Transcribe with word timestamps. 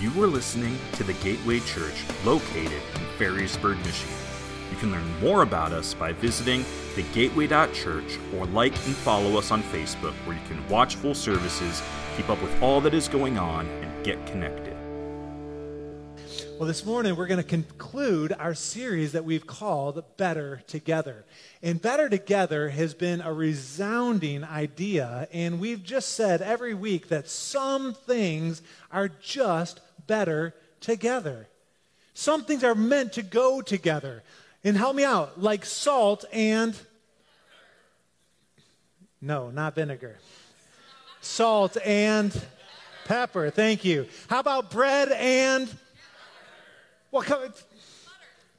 You 0.00 0.10
are 0.22 0.28
listening 0.28 0.78
to 0.92 1.02
the 1.02 1.12
Gateway 1.14 1.58
Church 1.58 2.04
located 2.24 2.70
in 2.70 3.00
Ferrysburg, 3.18 3.78
Michigan. 3.78 4.14
You 4.70 4.76
can 4.76 4.92
learn 4.92 5.20
more 5.20 5.42
about 5.42 5.72
us 5.72 5.92
by 5.92 6.12
visiting 6.12 6.62
thegateway.church 6.94 8.16
or 8.36 8.46
like 8.46 8.74
and 8.86 8.94
follow 8.94 9.36
us 9.36 9.50
on 9.50 9.60
Facebook 9.64 10.12
where 10.24 10.36
you 10.36 10.42
can 10.46 10.64
watch 10.68 10.94
full 10.94 11.16
services, 11.16 11.82
keep 12.16 12.30
up 12.30 12.40
with 12.40 12.62
all 12.62 12.80
that 12.82 12.94
is 12.94 13.08
going 13.08 13.38
on, 13.38 13.66
and 13.66 14.04
get 14.04 14.24
connected. 14.26 14.76
Well, 16.60 16.68
this 16.68 16.84
morning 16.84 17.16
we're 17.16 17.26
going 17.26 17.42
to 17.42 17.48
conclude 17.48 18.32
our 18.32 18.54
series 18.54 19.12
that 19.12 19.24
we've 19.24 19.46
called 19.48 20.04
Better 20.16 20.62
Together. 20.68 21.24
And 21.60 21.82
Better 21.82 22.08
Together 22.08 22.68
has 22.68 22.94
been 22.94 23.20
a 23.20 23.32
resounding 23.32 24.44
idea, 24.44 25.26
and 25.32 25.58
we've 25.58 25.82
just 25.82 26.10
said 26.10 26.40
every 26.40 26.74
week 26.74 27.08
that 27.08 27.28
some 27.28 27.94
things 27.94 28.62
are 28.92 29.08
just 29.08 29.80
better 30.08 30.54
together. 30.80 31.46
Some 32.14 32.44
things 32.44 32.64
are 32.64 32.74
meant 32.74 33.12
to 33.12 33.22
go 33.22 33.62
together. 33.62 34.24
And 34.64 34.76
help 34.76 34.96
me 34.96 35.04
out, 35.04 35.40
like 35.40 35.64
salt 35.64 36.24
and. 36.32 36.76
No, 39.20 39.50
not 39.50 39.76
vinegar. 39.76 40.18
Salt 41.20 41.76
and 41.84 42.34
pepper. 43.04 43.50
Thank 43.50 43.84
you. 43.84 44.08
How 44.28 44.40
about 44.40 44.72
bread 44.72 45.12
and 45.12 45.72
well, 47.10 47.22
come, 47.22 47.52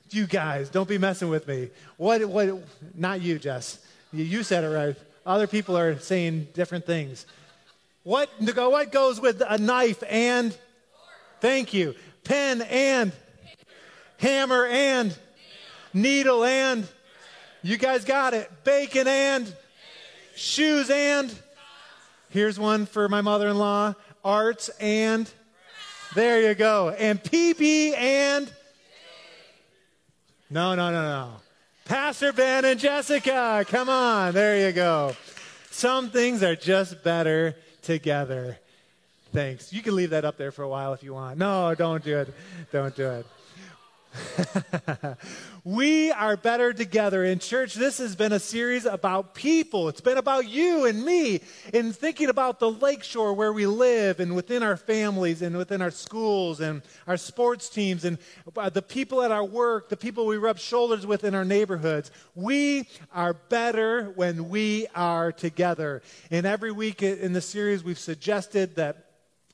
you 0.09 0.25
guys, 0.25 0.69
don't 0.69 0.89
be 0.89 0.97
messing 0.97 1.29
with 1.29 1.47
me. 1.47 1.69
What, 1.97 2.25
what, 2.25 2.63
not 2.95 3.21
you, 3.21 3.37
Jess. 3.37 3.77
You 4.11 4.41
said 4.41 4.63
it 4.63 4.67
right. 4.69 4.95
Other 5.23 5.45
people 5.45 5.77
are 5.77 5.99
saying 5.99 6.47
different 6.53 6.87
things. 6.87 7.27
What, 8.03 8.29
what 8.39 8.91
goes 8.91 9.21
with 9.21 9.43
a 9.47 9.59
knife 9.59 10.01
and, 10.09 10.57
thank 11.41 11.73
you, 11.73 11.95
pen 12.23 12.61
and, 12.61 13.11
hammer 14.17 14.65
and, 14.65 15.17
needle 15.93 16.43
and, 16.43 16.87
you 17.61 17.77
guys 17.77 18.05
got 18.05 18.33
it, 18.33 18.49
bacon 18.63 19.07
and, 19.07 19.53
shoes 20.35 20.89
and, 20.89 21.33
here's 22.29 22.59
one 22.59 22.85
for 22.85 23.09
my 23.09 23.21
mother 23.21 23.47
in 23.49 23.57
law, 23.57 23.93
arts 24.23 24.69
and, 24.79 25.31
there 26.15 26.41
you 26.41 26.55
go. 26.55 26.89
And 26.89 27.21
PB 27.21 27.95
and. 27.95 28.51
No, 30.49 30.73
no, 30.73 30.91
no, 30.91 31.03
no. 31.03 31.33
Pastor 31.85 32.33
Ben 32.33 32.65
and 32.65 32.79
Jessica. 32.79 33.63
Come 33.67 33.89
on. 33.89 34.33
There 34.33 34.65
you 34.65 34.73
go. 34.73 35.15
Some 35.69 36.09
things 36.09 36.41
are 36.41 36.55
just 36.55 37.03
better 37.03 37.55
together. 37.83 38.57
Thanks. 39.31 39.71
You 39.71 39.81
can 39.81 39.95
leave 39.95 40.09
that 40.09 40.25
up 40.25 40.37
there 40.37 40.51
for 40.51 40.63
a 40.63 40.69
while 40.69 40.93
if 40.93 41.03
you 41.03 41.13
want. 41.13 41.37
No, 41.37 41.75
don't 41.75 42.03
do 42.03 42.17
it. 42.17 42.33
Don't 42.71 42.95
do 42.95 43.09
it. 43.09 43.25
we 45.63 46.11
are 46.11 46.35
better 46.35 46.73
together. 46.73 47.23
In 47.23 47.37
church, 47.37 47.75
this 47.75 47.99
has 47.99 48.15
been 48.15 48.33
a 48.33 48.39
series 48.39 48.85
about 48.85 49.35
people. 49.35 49.87
It's 49.87 50.01
been 50.01 50.17
about 50.17 50.47
you 50.47 50.85
and 50.85 51.05
me 51.05 51.41
in 51.73 51.93
thinking 51.93 52.29
about 52.29 52.59
the 52.59 52.71
lakeshore 52.71 53.33
where 53.33 53.53
we 53.53 53.67
live 53.67 54.19
and 54.19 54.35
within 54.35 54.63
our 54.63 54.77
families 54.77 55.43
and 55.43 55.55
within 55.55 55.81
our 55.81 55.91
schools 55.91 56.59
and 56.59 56.81
our 57.05 57.17
sports 57.17 57.69
teams 57.69 58.03
and 58.03 58.17
uh, 58.57 58.69
the 58.69 58.81
people 58.81 59.21
at 59.21 59.31
our 59.31 59.45
work, 59.45 59.89
the 59.89 59.97
people 59.97 60.25
we 60.25 60.37
rub 60.37 60.57
shoulders 60.57 61.05
with 61.05 61.23
in 61.23 61.35
our 61.35 61.45
neighborhoods. 61.45 62.09
We 62.33 62.87
are 63.13 63.33
better 63.33 64.11
when 64.15 64.49
we 64.49 64.87
are 64.95 65.31
together. 65.31 66.01
And 66.31 66.47
every 66.47 66.71
week 66.71 67.03
in 67.03 67.33
the 67.33 67.41
series, 67.41 67.83
we've 67.83 67.99
suggested 67.99 68.75
that 68.77 69.08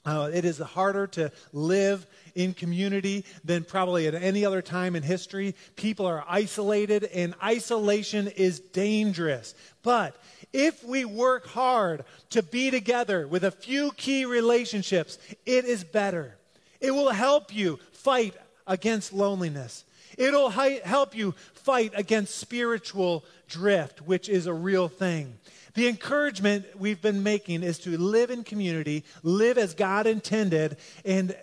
uh, 0.05 0.29
it 0.33 0.45
is 0.45 0.59
harder 0.59 1.07
to 1.07 1.31
live 1.51 2.05
in 2.35 2.53
community 2.53 3.25
than 3.43 3.63
probably 3.63 4.07
at 4.07 4.13
any 4.13 4.45
other 4.45 4.61
time 4.61 4.95
in 4.95 5.03
history. 5.03 5.55
People 5.75 6.05
are 6.05 6.23
isolated, 6.27 7.05
and 7.05 7.33
isolation 7.43 8.27
is 8.27 8.59
dangerous. 8.59 9.55
But 9.83 10.15
if 10.53 10.83
we 10.83 11.05
work 11.05 11.47
hard 11.47 12.05
to 12.31 12.43
be 12.43 12.71
together 12.71 13.27
with 13.27 13.43
a 13.43 13.51
few 13.51 13.91
key 13.93 14.25
relationships, 14.25 15.17
it 15.45 15.65
is 15.65 15.83
better. 15.83 16.35
It 16.79 16.91
will 16.91 17.09
help 17.09 17.53
you 17.53 17.79
fight 17.91 18.35
against 18.67 19.13
loneliness. 19.13 19.83
It'll 20.17 20.49
help 20.49 21.15
you 21.15 21.33
fight 21.53 21.91
against 21.95 22.35
spiritual 22.35 23.25
drift, 23.47 24.01
which 24.01 24.29
is 24.29 24.45
a 24.47 24.53
real 24.53 24.87
thing. 24.87 25.37
The 25.75 25.87
encouragement 25.89 26.65
we've 26.79 27.01
been 27.01 27.21
making 27.21 27.61
is 27.61 27.79
to 27.79 27.97
live 27.97 28.31
in 28.31 28.43
community, 28.43 29.03
live 29.23 29.57
as 29.57 29.73
God 29.73 30.07
intended, 30.07 30.77
and 31.03 31.35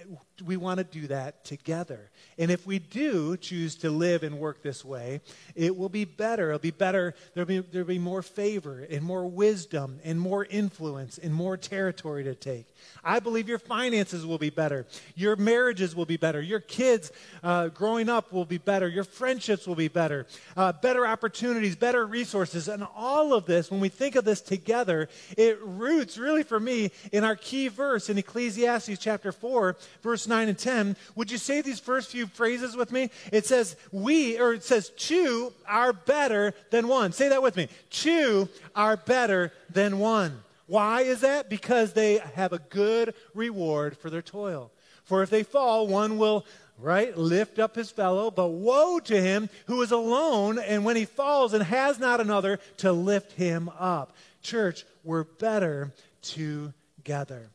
we 0.43 0.57
want 0.57 0.79
to 0.79 0.85
do 0.85 1.07
that 1.09 1.45
together. 1.45 2.11
And 2.43 2.51
if 2.51 2.67
we 2.67 2.81
do 2.81 3.37
choose 3.37 3.77
to 3.77 3.91
live 3.91 4.25
and 4.25 4.41
work 4.41 4.65
this 4.65 4.85
way, 4.85 5.21
it 5.55 5.77
will 5.77 5.89
be 5.89 6.05
better. 6.05 6.49
It'll 6.49 6.59
be 6.59 6.73
better. 6.73 7.15
There'll 7.35 7.47
be, 7.47 7.61
there'll 7.61 7.87
be 7.87 8.01
more 8.01 8.21
favor 8.21 8.85
and 8.91 9.01
more 9.05 9.29
wisdom 9.29 10.01
and 10.03 10.21
more 10.21 10.45
influence 10.47 11.19
and 11.19 11.33
more 11.33 11.57
territory 11.57 12.25
to 12.25 12.35
take. 12.35 12.67
I 13.05 13.21
believe 13.21 13.49
your 13.49 13.61
finances 13.61 14.27
will 14.27 14.39
be 14.39 14.51
better. 14.51 14.89
Your 15.15 15.37
marriages 15.37 15.95
will 15.95 16.05
be 16.05 16.17
better. 16.17 16.43
Your 16.43 16.59
kids 16.59 17.13
uh, 17.45 17.69
growing 17.69 18.09
up 18.09 18.33
will 18.33 18.45
be 18.45 18.59
better. 18.59 18.89
Your 18.89 19.05
friendships 19.05 19.65
will 19.65 19.77
be 19.77 19.87
better. 19.87 20.27
Uh, 20.57 20.73
better 20.73 21.07
opportunities, 21.07 21.77
better 21.77 22.05
resources. 22.05 22.67
And 22.67 22.85
all 22.97 23.35
of 23.35 23.47
this, 23.47 23.71
when 23.71 23.79
we 23.79 23.89
think 23.89 24.17
of 24.17 24.25
this 24.25 24.41
together, 24.41 25.09
it 25.39 25.61
roots 25.63 26.19
really 26.19 26.43
for 26.43 26.59
me 26.59 26.91
in 27.13 27.23
our 27.23 27.37
key 27.37 27.69
verse 27.69 28.11
in 28.11 28.19
Ecclesiastes 28.19 28.99
chapter 28.99 29.31
4, 29.31 29.77
verse 30.03 30.27
9 30.27 30.49
and 30.49 30.59
10. 30.59 30.97
Would 31.15 31.31
you 31.31 31.39
say 31.39 31.61
these 31.61 31.79
first 31.79 32.11
few 32.11 32.27
phrases 32.33 32.77
with 32.77 32.91
me? 32.93 33.11
It 33.33 33.47
says, 33.47 33.77
We, 33.91 34.39
or 34.39 34.55
it 34.55 34.65
says, 34.65 34.91
two 34.91 35.53
are 35.67 35.93
better 35.93 36.55
than 36.71 36.89
one. 36.89 37.13
Say 37.13 37.29
that 37.29 37.43
with 37.43 37.57
me. 37.57 37.69
Two 37.91 38.49
are 38.75 38.97
better 38.97 39.53
than 39.71 39.99
one. 39.99 40.43
Why 40.67 41.03
is 41.03 41.21
that? 41.21 41.49
Because 41.51 41.93
they 41.93 42.19
have 42.35 42.53
a 42.53 42.59
good 42.59 43.15
reward 43.35 43.97
for 43.99 44.11
their 44.11 44.23
toil. 44.23 44.71
For 45.05 45.23
if 45.23 45.31
they 45.31 45.43
fall, 45.43 45.87
one 45.87 46.19
will, 46.19 46.47
right, 46.79 47.17
lift 47.17 47.59
up 47.59 47.75
his 47.75 47.91
fellow, 47.91 48.31
but 48.31 48.49
woe 48.49 48.99
to 49.01 49.21
him 49.21 49.51
who 49.67 49.83
is 49.83 49.91
alone, 49.91 50.59
and 50.59 50.85
when 50.85 50.97
he 50.97 51.05
falls 51.05 51.53
and 51.53 51.63
has 51.63 51.99
not 51.99 52.21
another 52.21 52.59
to 52.79 52.93
lift 52.93 53.33
him 53.33 53.69
up. 53.79 54.17
Church, 54.43 54.85
we're 55.05 55.25
better 55.25 55.93
together. 56.23 57.51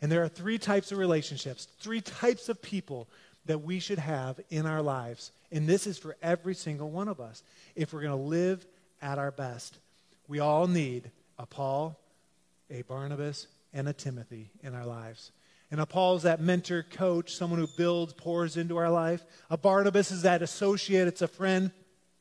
And 0.00 0.12
there 0.12 0.22
are 0.22 0.28
three 0.28 0.58
types 0.58 0.92
of 0.92 0.98
relationships, 0.98 1.68
three 1.80 2.00
types 2.00 2.48
of 2.48 2.62
people 2.62 3.08
that 3.48 3.62
we 3.62 3.80
should 3.80 3.98
have 3.98 4.38
in 4.50 4.66
our 4.66 4.82
lives. 4.82 5.32
And 5.50 5.66
this 5.66 5.86
is 5.86 5.98
for 5.98 6.16
every 6.22 6.54
single 6.54 6.90
one 6.90 7.08
of 7.08 7.18
us. 7.18 7.42
If 7.74 7.92
we're 7.92 8.02
going 8.02 8.16
to 8.16 8.28
live 8.28 8.64
at 9.02 9.18
our 9.18 9.30
best, 9.30 9.78
we 10.28 10.38
all 10.38 10.66
need 10.66 11.10
a 11.38 11.46
Paul, 11.46 11.98
a 12.70 12.82
Barnabas, 12.82 13.48
and 13.72 13.88
a 13.88 13.92
Timothy 13.92 14.50
in 14.62 14.74
our 14.74 14.86
lives. 14.86 15.32
And 15.70 15.80
a 15.80 15.86
Paul 15.86 16.16
is 16.16 16.22
that 16.22 16.40
mentor, 16.40 16.82
coach, 16.82 17.34
someone 17.34 17.58
who 17.58 17.68
builds, 17.76 18.12
pours 18.12 18.56
into 18.56 18.76
our 18.76 18.90
life. 18.90 19.24
A 19.50 19.56
Barnabas 19.56 20.10
is 20.10 20.22
that 20.22 20.42
associate, 20.42 21.08
it's 21.08 21.22
a 21.22 21.28
friend 21.28 21.70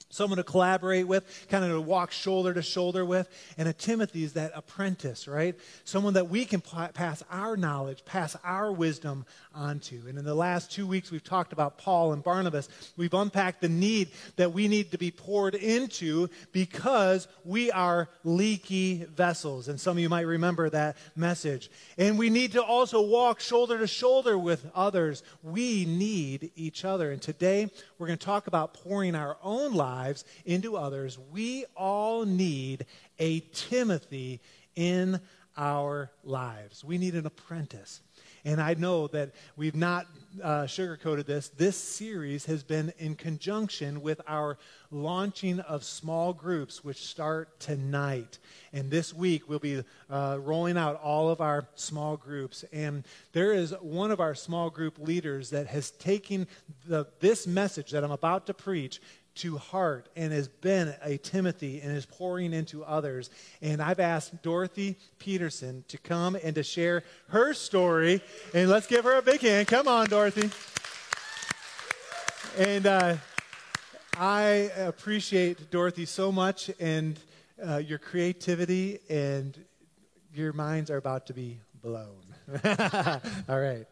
someone 0.10 0.38
to 0.38 0.44
collaborate 0.44 1.08
with, 1.08 1.48
kind 1.50 1.64
of 1.66 1.72
to 1.72 1.82
walk 1.82 2.12
shoulder 2.12 2.54
to 2.54 2.62
shoulder 2.62 3.04
with. 3.06 3.30
And 3.58 3.68
a 3.68 3.74
Timothy 3.74 4.24
is 4.24 4.34
that 4.34 4.52
apprentice, 4.56 5.28
right? 5.28 5.56
Someone 5.84 6.14
that 6.14 6.30
we 6.30 6.46
can 6.46 6.62
pass 6.62 7.24
our 7.30 7.58
knowledge, 7.58 8.06
pass 8.06 8.36
our 8.44 8.72
wisdom 8.72 9.26
onto. 9.58 10.04
And 10.08 10.18
in 10.18 10.24
the 10.24 10.36
last 10.36 10.72
two 10.72 10.86
weeks, 10.86 11.12
we've 11.12 11.24
talked 11.24 11.52
about 11.52 11.78
Paul 11.78 12.14
and 12.14 12.24
Barnabas. 12.24 12.70
We've 12.96 13.14
unpacked 13.14 13.62
the 13.62 13.70
need 13.70 14.12
that 14.36 14.54
we 14.54 14.68
need 14.68 14.92
to 14.92 14.98
be 14.98 15.12
poured 15.12 15.56
into 15.56 16.30
because 16.52 17.28
we 17.44 17.72
are 17.72 18.08
leaky 18.24 19.06
vessels. 19.06 19.68
And 19.68 19.80
some 19.80 19.98
of 19.98 20.02
you 20.02 20.10
might 20.10 20.22
remember 20.22 20.70
that 20.70 20.96
message. 21.16 21.70
And 21.98 22.18
we 22.18 22.30
need 22.30 22.54
to 22.54 22.64
also 22.64 23.02
walk 23.02 23.40
shoulder 23.40 23.80
to 23.80 23.88
shoulder 23.88 24.38
with 24.38 24.70
others. 24.76 25.24
We 25.42 25.86
need 25.86 26.52
each 26.56 26.86
other. 26.86 27.12
And 27.12 27.22
today, 27.22 27.70
we're 27.98 28.08
going 28.08 28.20
to 28.20 28.26
talk 28.26 28.48
about 28.48 28.76
pouring 28.76 29.16
our 29.16 29.38
own 29.44 29.74
lives 29.74 30.24
into 30.46 30.78
others. 30.78 31.18
We 31.32 31.66
all 31.76 32.26
need 32.26 32.86
a 33.18 33.40
Timothy 33.40 34.40
in 34.76 35.20
our 35.58 36.12
lives. 36.24 36.84
We 36.84 37.00
need 37.00 37.16
an 37.16 37.26
apprentice. 37.26 38.02
And 38.48 38.62
I 38.62 38.76
know 38.76 39.08
that 39.08 39.32
we've 39.58 39.76
not 39.76 40.08
uh, 40.42 40.64
sugarcoated 40.64 41.26
this. 41.26 41.50
This 41.50 41.76
series 41.76 42.46
has 42.46 42.64
been 42.64 42.94
in 42.98 43.16
conjunction 43.16 44.02
with 44.02 44.22
our 44.26 44.58
launching 44.90 45.60
of 45.60 45.84
small 45.84 46.32
groups, 46.32 46.82
which 46.82 47.06
start 47.06 47.60
tonight. 47.60 48.40
And 48.72 48.90
this 48.90 49.14
week, 49.14 49.50
we'll 49.50 49.60
be 49.60 49.84
uh, 50.10 50.38
rolling 50.40 50.78
out 50.78 50.96
all 51.02 51.30
of 51.30 51.42
our 51.42 51.68
small 51.76 52.16
groups. 52.16 52.64
And 52.72 53.04
there 53.34 53.52
is 53.52 53.76
one 53.82 54.12
of 54.12 54.22
our 54.22 54.34
small 54.34 54.70
group 54.70 54.98
leaders 54.98 55.50
that 55.50 55.68
has 55.68 55.92
taken 55.92 56.48
the, 56.88 57.06
this 57.20 57.48
message 57.48 57.92
that 57.92 58.06
I'm 58.06 58.12
about 58.12 58.46
to 58.48 58.54
preach 58.54 59.02
to 59.38 59.58
heart 59.58 60.10
and 60.16 60.34
has 60.34 60.48
been 60.48 60.94
a 61.02 61.18
Timothy 61.18 61.82
and 61.82 61.96
is 61.96 62.06
pouring 62.06 62.54
into 62.54 62.84
others. 62.84 63.30
And 63.62 63.82
I've 63.82 64.00
asked 64.00 64.42
Dorothy 64.44 64.98
Peterson 65.20 65.84
to 65.88 65.98
come 65.98 66.38
and 66.44 66.56
to 66.56 66.64
share 66.64 67.04
her 67.30 67.54
story. 67.54 68.22
And 68.54 68.70
let's 68.70 68.88
give 68.88 69.06
her 69.06 69.18
a 69.18 69.22
big 69.22 69.42
hand. 69.42 69.68
Come 69.68 69.88
on, 69.88 70.08
Dorothy. 70.08 70.50
And 72.58 72.86
uh, 72.86 73.18
I 74.18 74.72
appreciate 74.78 75.70
Dorothy 75.70 76.06
so 76.06 76.32
much 76.32 76.72
and 76.80 77.20
uh, 77.66 77.78
your 77.78 77.98
creativity, 77.98 79.00
and 79.10 79.58
your 80.34 80.54
minds 80.54 80.92
are 80.92 80.98
about 80.98 81.28
to 81.28 81.34
be 81.34 81.60
blown. 81.82 82.22
All 83.50 83.60
right. 83.60 83.86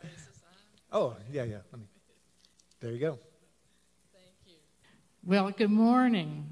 Oh, 0.92 1.16
yeah, 1.32 1.44
yeah. 1.44 1.58
Let 1.72 1.80
me. 1.80 1.88
There 2.80 2.92
you 2.92 3.00
go. 3.00 3.20
Well, 5.28 5.50
good 5.50 5.72
morning. 5.72 6.46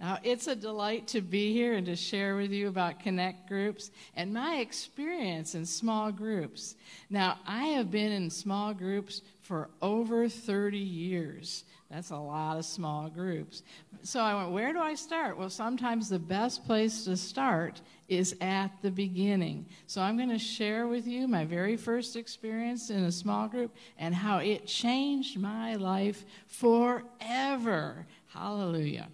Now, 0.00 0.18
it's 0.22 0.46
a 0.46 0.56
delight 0.56 1.06
to 1.08 1.20
be 1.20 1.52
here 1.52 1.74
and 1.74 1.84
to 1.84 1.94
share 1.94 2.36
with 2.36 2.50
you 2.52 2.68
about 2.68 3.00
Connect 3.00 3.46
groups 3.46 3.90
and 4.16 4.32
my 4.32 4.60
experience 4.60 5.54
in 5.54 5.66
small 5.66 6.10
groups. 6.10 6.74
Now, 7.10 7.38
I 7.46 7.64
have 7.64 7.90
been 7.90 8.12
in 8.12 8.30
small 8.30 8.72
groups 8.72 9.20
for 9.42 9.68
over 9.82 10.26
30 10.26 10.78
years. 10.78 11.64
That's 11.94 12.10
a 12.10 12.16
lot 12.16 12.58
of 12.58 12.64
small 12.64 13.08
groups. 13.08 13.62
So 14.02 14.18
I 14.18 14.34
went, 14.34 14.50
where 14.50 14.72
do 14.72 14.80
I 14.80 14.94
start? 14.96 15.38
Well, 15.38 15.48
sometimes 15.48 16.08
the 16.08 16.18
best 16.18 16.66
place 16.66 17.04
to 17.04 17.16
start 17.16 17.80
is 18.08 18.34
at 18.40 18.72
the 18.82 18.90
beginning. 18.90 19.66
So 19.86 20.02
I'm 20.02 20.16
going 20.16 20.30
to 20.30 20.38
share 20.38 20.88
with 20.88 21.06
you 21.06 21.28
my 21.28 21.44
very 21.44 21.76
first 21.76 22.16
experience 22.16 22.90
in 22.90 23.04
a 23.04 23.12
small 23.12 23.46
group 23.46 23.76
and 23.96 24.12
how 24.12 24.38
it 24.38 24.66
changed 24.66 25.38
my 25.38 25.76
life 25.76 26.24
forever. 26.48 28.06
Hallelujah. 28.26 29.06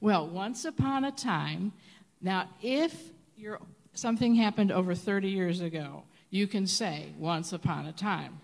Well, 0.00 0.28
once 0.28 0.64
upon 0.64 1.06
a 1.06 1.10
time, 1.10 1.72
now 2.22 2.48
if 2.62 3.10
you're, 3.36 3.60
something 3.94 4.36
happened 4.36 4.70
over 4.70 4.94
30 4.94 5.28
years 5.28 5.60
ago, 5.60 6.04
you 6.30 6.46
can 6.46 6.68
say 6.68 7.06
once 7.18 7.52
upon 7.52 7.86
a 7.86 7.92
time. 7.92 8.38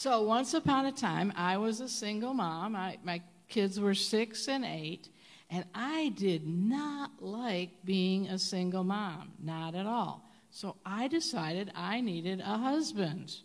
So 0.00 0.22
once 0.22 0.54
upon 0.54 0.86
a 0.86 0.92
time, 0.92 1.30
I 1.36 1.58
was 1.58 1.82
a 1.82 1.88
single 1.88 2.32
mom. 2.32 2.74
I, 2.74 2.96
my 3.04 3.20
kids 3.50 3.78
were 3.78 3.94
six 3.94 4.48
and 4.48 4.64
eight, 4.64 5.10
and 5.50 5.66
I 5.74 6.14
did 6.16 6.46
not 6.46 7.22
like 7.22 7.84
being 7.84 8.26
a 8.28 8.38
single 8.38 8.82
mom, 8.82 9.32
not 9.38 9.74
at 9.74 9.84
all. 9.84 10.26
So 10.50 10.76
I 10.86 11.06
decided 11.06 11.70
I 11.76 12.00
needed 12.00 12.40
a 12.40 12.56
husband. 12.56 13.36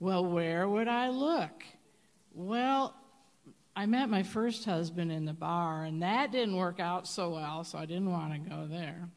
Well, 0.00 0.24
where 0.24 0.68
would 0.68 0.88
I 0.88 1.10
look? 1.10 1.62
Well, 2.34 2.92
I 3.76 3.86
met 3.86 4.10
my 4.10 4.24
first 4.24 4.64
husband 4.64 5.12
in 5.12 5.24
the 5.24 5.34
bar, 5.34 5.84
and 5.84 6.02
that 6.02 6.32
didn't 6.32 6.56
work 6.56 6.80
out 6.80 7.06
so 7.06 7.30
well, 7.30 7.62
so 7.62 7.78
I 7.78 7.86
didn't 7.86 8.10
want 8.10 8.32
to 8.32 8.50
go 8.50 8.66
there. 8.68 9.08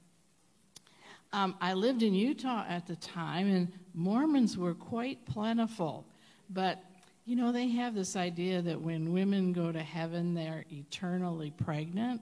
Um, 1.33 1.55
I 1.61 1.73
lived 1.73 2.03
in 2.03 2.13
Utah 2.13 2.63
at 2.69 2.85
the 2.85 2.95
time, 2.97 3.47
and 3.49 3.71
Mormons 3.95 4.55
were 4.55 4.75
quite 4.75 5.25
plentiful. 5.25 6.05
But, 6.49 6.83
you 7.25 7.35
know, 7.35 7.51
they 7.51 7.69
have 7.69 7.93
this 7.93 8.15
idea 8.15 8.61
that 8.61 8.81
when 8.81 9.13
women 9.13 9.53
go 9.53 9.71
to 9.71 9.81
heaven, 9.81 10.33
they're 10.33 10.65
eternally 10.71 11.51
pregnant. 11.51 12.21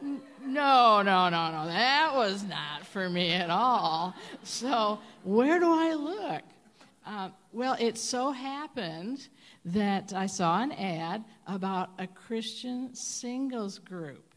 No, 0.00 1.02
no, 1.02 1.28
no, 1.28 1.50
no. 1.50 1.66
That 1.66 2.12
was 2.14 2.44
not 2.44 2.86
for 2.86 3.08
me 3.08 3.32
at 3.32 3.50
all. 3.50 4.14
So, 4.42 4.98
where 5.22 5.58
do 5.58 5.66
I 5.66 5.94
look? 5.94 6.42
Uh, 7.06 7.30
well, 7.52 7.76
it 7.78 7.98
so 7.98 8.30
happened 8.30 9.28
that 9.64 10.12
I 10.12 10.26
saw 10.26 10.62
an 10.62 10.72
ad 10.72 11.24
about 11.46 11.90
a 11.98 12.06
Christian 12.06 12.94
singles 12.94 13.78
group. 13.78 14.34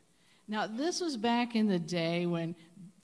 Now, 0.48 0.68
this 0.68 1.02
was 1.02 1.18
back 1.18 1.56
in 1.56 1.68
the 1.68 1.80
day 1.80 2.26
when 2.26 2.56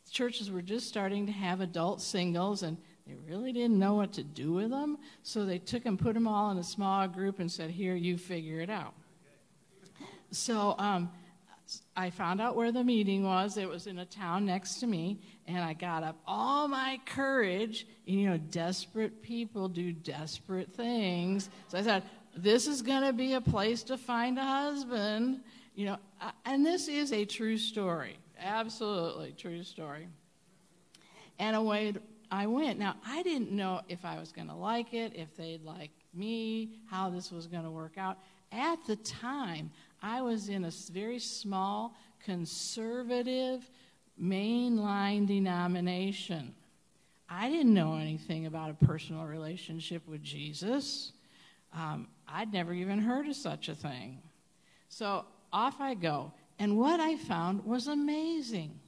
churches 0.10 0.50
were 0.50 0.62
just 0.62 0.88
starting 0.88 1.26
to 1.26 1.32
have 1.32 1.60
adult 1.60 2.02
singles, 2.02 2.64
and 2.64 2.78
they 3.06 3.16
really 3.28 3.52
didn't 3.52 3.78
know 3.78 3.96
what 3.96 4.14
to 4.14 4.24
do 4.24 4.54
with 4.54 4.70
them, 4.70 4.98
so 5.24 5.46
they 5.46 5.58
took 5.58 5.86
and 5.86 6.00
put 6.00 6.14
them 6.14 6.28
all 6.28 6.52
in 6.52 6.58
a 6.58 6.64
small 6.64 7.08
group 7.08 7.40
and 7.40 7.52
said, 7.52 7.70
Here, 7.70 7.96
you 7.96 8.18
figure 8.18 8.62
it 8.62 8.70
out. 8.70 8.94
So 10.32 10.76
um, 10.78 11.12
I 11.96 12.10
found 12.10 12.40
out 12.42 12.56
where 12.56 12.72
the 12.72 12.84
meeting 12.84 13.24
was. 13.24 13.58
It 13.58 13.68
was 13.68 13.88
in 13.88 14.00
a 14.00 14.06
town 14.06 14.46
next 14.46 14.76
to 14.76 14.88
me, 14.88 15.20
and 15.48 15.60
I 15.60 15.74
got 15.74 16.04
up 16.04 16.18
all 16.26 16.68
my 16.68 17.00
courage. 17.06 17.88
You 18.06 18.30
know, 18.30 18.38
desperate 18.38 19.22
people 19.22 19.68
do 19.68 19.92
desperate 19.92 20.74
things. 20.74 21.50
So 21.68 21.78
I 21.78 21.82
said, 21.84 22.04
This 22.36 22.68
is 22.68 22.82
going 22.82 23.04
to 23.04 23.14
be 23.14 23.34
a 23.34 23.42
place 23.42 23.84
to 23.84 23.98
find 23.98 24.40
a 24.40 24.44
husband. 24.44 25.42
You 25.76 25.88
know, 25.88 25.98
and 26.46 26.66
this 26.66 26.88
is 26.88 27.12
a 27.12 27.26
true 27.26 27.58
story. 27.58 28.18
Absolutely 28.40 29.34
true 29.38 29.64
story. 29.64 30.08
And 31.40 31.56
away 31.56 31.96
I 32.34 32.48
went. 32.48 32.80
Now, 32.80 32.96
I 33.06 33.22
didn't 33.22 33.52
know 33.52 33.82
if 33.88 34.04
I 34.04 34.20
was 34.20 34.32
going 34.32 34.48
to 34.48 34.56
like 34.56 34.96
it, 34.96 35.14
if 35.14 35.36
they'd 35.38 35.64
like 35.64 35.92
me, 36.16 36.72
how 36.90 37.12
this 37.12 37.32
was 37.32 37.46
going 37.46 37.62
to 37.64 37.70
work 37.70 37.96
out. 37.96 38.18
At 38.52 38.80
the 38.88 38.96
time, 38.96 39.70
I 40.02 40.20
was 40.24 40.50
in 40.50 40.66
a 40.66 40.72
very 40.92 41.20
small, 41.20 41.96
conservative, 42.26 43.70
mainline 44.20 45.28
denomination. 45.28 46.56
I 47.30 47.52
didn't 47.52 47.76
know 47.76 47.98
anything 47.98 48.48
about 48.48 48.72
a 48.72 48.86
personal 48.86 49.26
relationship 49.26 50.08
with 50.08 50.24
Jesus. 50.24 51.12
Um, 51.72 52.08
I'd 52.28 52.52
never 52.52 52.74
even 52.74 52.98
heard 52.98 53.28
of 53.28 53.36
such 53.36 53.70
a 53.70 53.76
thing. 53.76 54.24
So 54.90 55.26
off 55.52 55.80
I 55.80 55.94
go. 55.94 56.34
And 56.58 56.80
what 56.80 57.00
I 57.00 57.16
found 57.16 57.64
was 57.64 57.86
amazing. 57.86 58.80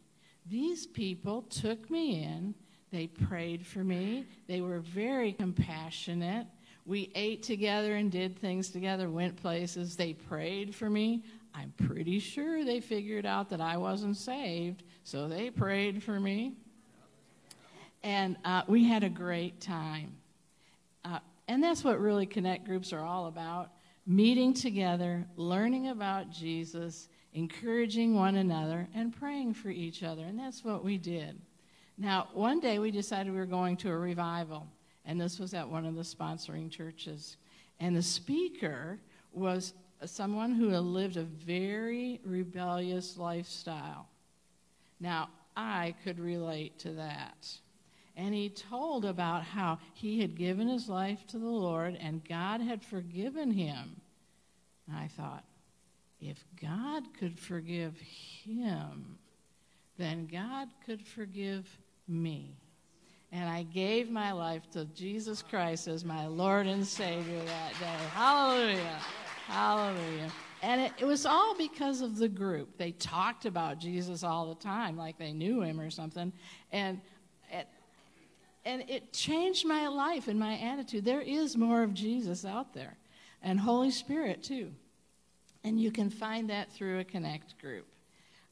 These 0.47 0.87
people 0.87 1.43
took 1.43 1.91
me 1.91 2.23
in 2.23 2.55
they 2.95 3.07
prayed 3.07 3.65
for 3.65 3.83
me. 3.83 4.25
They 4.47 4.61
were 4.61 4.79
very 4.79 5.33
compassionate. 5.33 6.47
We 6.85 7.11
ate 7.13 7.43
together 7.43 7.95
and 7.95 8.09
did 8.09 8.39
things 8.39 8.69
together, 8.69 9.09
went 9.09 9.35
places. 9.35 9.97
They 9.97 10.13
prayed 10.13 10.73
for 10.73 10.89
me. 10.89 11.21
I'm 11.53 11.73
pretty 11.87 12.19
sure 12.19 12.63
they 12.63 12.79
figured 12.79 13.25
out 13.25 13.49
that 13.49 13.59
I 13.59 13.75
wasn't 13.75 14.15
saved, 14.15 14.83
so 15.03 15.27
they 15.27 15.49
prayed 15.49 16.03
for 16.03 16.21
me. 16.21 16.53
And 18.01 18.37
uh, 18.45 18.61
we 18.65 18.85
had 18.85 19.03
a 19.03 19.09
great 19.09 19.59
time. 19.59 20.15
Uh, 21.03 21.19
and 21.49 21.61
that's 21.61 21.83
what 21.83 21.99
really 21.99 22.25
Connect 22.25 22.65
groups 22.65 22.93
are 22.93 23.03
all 23.03 23.25
about 23.25 23.71
meeting 24.07 24.53
together, 24.53 25.27
learning 25.35 25.89
about 25.89 26.29
Jesus, 26.29 27.09
encouraging 27.33 28.15
one 28.15 28.35
another, 28.37 28.87
and 28.95 29.13
praying 29.13 29.53
for 29.53 29.69
each 29.69 30.01
other. 30.01 30.23
And 30.23 30.39
that's 30.39 30.63
what 30.63 30.81
we 30.81 30.97
did. 30.97 31.41
Now, 31.97 32.27
one 32.33 32.59
day 32.59 32.79
we 32.79 32.91
decided 32.91 33.31
we 33.31 33.39
were 33.39 33.45
going 33.45 33.77
to 33.77 33.89
a 33.89 33.97
revival, 33.97 34.67
and 35.05 35.19
this 35.19 35.39
was 35.39 35.53
at 35.53 35.69
one 35.69 35.85
of 35.85 35.95
the 35.95 36.01
sponsoring 36.01 36.69
churches. 36.69 37.37
And 37.79 37.95
the 37.95 38.01
speaker 38.01 38.99
was 39.31 39.73
someone 40.05 40.53
who 40.53 40.69
had 40.69 40.83
lived 40.83 41.17
a 41.17 41.23
very 41.23 42.19
rebellious 42.23 43.17
lifestyle. 43.17 44.07
Now, 44.99 45.29
I 45.55 45.95
could 46.03 46.19
relate 46.19 46.77
to 46.79 46.91
that. 46.91 47.47
And 48.17 48.33
he 48.33 48.49
told 48.49 49.05
about 49.05 49.43
how 49.43 49.79
he 49.93 50.21
had 50.21 50.35
given 50.35 50.67
his 50.67 50.87
life 50.87 51.25
to 51.27 51.37
the 51.37 51.45
Lord 51.45 51.97
and 51.99 52.27
God 52.27 52.61
had 52.61 52.83
forgiven 52.83 53.51
him. 53.51 54.01
And 54.87 54.97
I 54.97 55.07
thought, 55.07 55.43
if 56.21 56.45
God 56.61 57.03
could 57.19 57.37
forgive 57.37 57.97
him, 57.99 59.17
then 59.97 60.27
God 60.27 60.69
could 60.85 61.05
forgive 61.05 61.67
me. 62.07 62.55
And 63.31 63.49
I 63.49 63.63
gave 63.63 64.09
my 64.09 64.31
life 64.31 64.69
to 64.71 64.85
Jesus 64.85 65.41
Christ 65.41 65.87
as 65.87 66.05
my 66.05 66.27
Lord 66.27 66.67
and 66.67 66.85
Savior 66.85 67.39
that 67.39 67.71
day. 67.79 68.05
Hallelujah. 68.13 68.99
Hallelujah. 69.47 70.31
And 70.61 70.81
it, 70.81 70.93
it, 70.99 71.05
was 71.05 71.25
all 71.25 71.55
because 71.55 72.01
of 72.01 72.17
the 72.17 72.29
group. 72.29 72.77
They 72.77 72.91
talked 72.91 73.45
about 73.45 73.79
Jesus 73.79 74.23
all 74.23 74.49
the 74.49 74.55
time, 74.55 74.97
like 74.97 75.17
they 75.17 75.33
knew 75.33 75.61
him 75.61 75.79
or 75.79 75.89
something. 75.89 76.31
And 76.71 77.01
it, 77.51 77.67
and 78.65 78.83
it 78.89 79.13
changed 79.13 79.67
my 79.67 79.87
life 79.87 80.27
and 80.27 80.39
my 80.39 80.57
attitude. 80.57 81.05
There 81.05 81.21
is 81.21 81.55
more 81.55 81.83
of 81.83 81.93
Jesus 81.93 82.45
out 82.45 82.73
there, 82.73 82.97
and 83.43 83.59
Holy 83.59 83.91
Spirit 83.91 84.43
too. 84.43 84.71
And 85.63 85.79
you 85.79 85.91
can 85.91 86.09
find 86.09 86.49
that 86.49 86.71
through 86.71 86.99
a 86.99 87.03
Connect 87.03 87.59
group. 87.59 87.85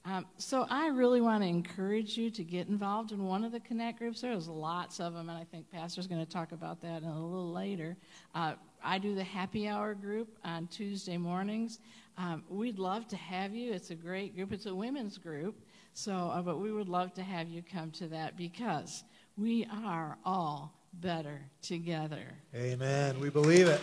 Um, 0.05 0.25
so 0.37 0.65
I 0.69 0.87
really 0.87 1.21
want 1.21 1.43
to 1.43 1.47
encourage 1.47 2.17
you 2.17 2.29
to 2.31 2.43
get 2.43 2.67
involved 2.67 3.13
in 3.13 3.23
one 3.23 3.45
of 3.45 3.53
the 3.53 3.61
Connect 3.61 3.99
groups. 3.99 4.19
There's 4.19 4.49
lots 4.49 4.99
of 4.99 5.13
them, 5.13 5.29
and 5.29 5.37
I 5.37 5.45
think 5.45 5.71
Pastor's 5.71 6.07
going 6.07 6.23
to 6.23 6.29
talk 6.29 6.51
about 6.51 6.81
that 6.81 7.03
a 7.03 7.05
little 7.05 7.53
later. 7.53 7.95
Uh, 8.35 8.55
I 8.83 8.97
do 8.97 9.15
the 9.15 9.23
happy 9.23 9.67
hour 9.69 9.93
group 9.93 10.27
on 10.43 10.67
Tuesday 10.67 11.17
mornings. 11.17 11.79
Um, 12.17 12.43
we'd 12.49 12.79
love 12.79 13.07
to 13.09 13.15
have 13.15 13.55
you. 13.55 13.71
It's 13.71 13.91
a 13.91 13.95
great 13.95 14.35
group. 14.35 14.51
It's 14.51 14.65
a 14.65 14.75
women's 14.75 15.17
group, 15.17 15.55
so 15.93 16.13
uh, 16.13 16.41
but 16.41 16.59
we 16.59 16.73
would 16.73 16.89
love 16.89 17.13
to 17.13 17.23
have 17.23 17.47
you 17.47 17.63
come 17.63 17.89
to 17.91 18.07
that 18.09 18.35
because 18.35 19.05
we 19.37 19.65
are 19.85 20.17
all 20.25 20.73
better 20.95 21.39
together. 21.61 22.25
Amen. 22.53 23.19
We 23.21 23.29
believe 23.29 23.67
it. 23.67 23.81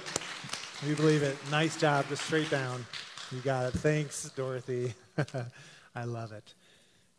We 0.86 0.94
believe 0.94 1.22
it. 1.22 1.36
Nice 1.50 1.78
job, 1.78 2.06
just 2.08 2.24
straight 2.26 2.50
down. 2.50 2.84
You 3.32 3.40
got 3.40 3.66
it. 3.66 3.78
Thanks, 3.78 4.30
Dorothy. 4.36 4.92
I 5.94 6.04
love 6.04 6.32
it. 6.32 6.54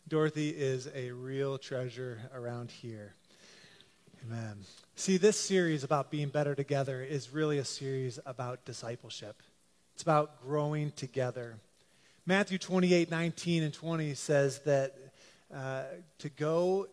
Dorothy 0.08 0.50
is 0.50 0.90
a 0.96 1.12
real 1.12 1.58
treasure 1.58 2.20
around 2.34 2.72
here. 2.72 3.14
Amen. 4.26 4.58
See, 4.96 5.18
this 5.18 5.38
series 5.38 5.84
about 5.84 6.12
being 6.12 6.30
better 6.30 6.56
together 6.56 7.02
is 7.02 7.34
really 7.34 7.58
a 7.58 7.66
series 7.66 8.20
about 8.26 8.64
discipleship. 8.66 9.42
It's 9.94 10.04
about 10.04 10.42
growing 10.42 10.92
together. 10.92 11.56
Matthew 12.26 12.58
28 12.58 13.12
19 13.12 13.64
and 13.64 13.74
20 13.74 14.14
says 14.14 14.60
that 14.60 14.96
uh, 15.54 15.84
to 16.20 16.30
go 16.30 16.88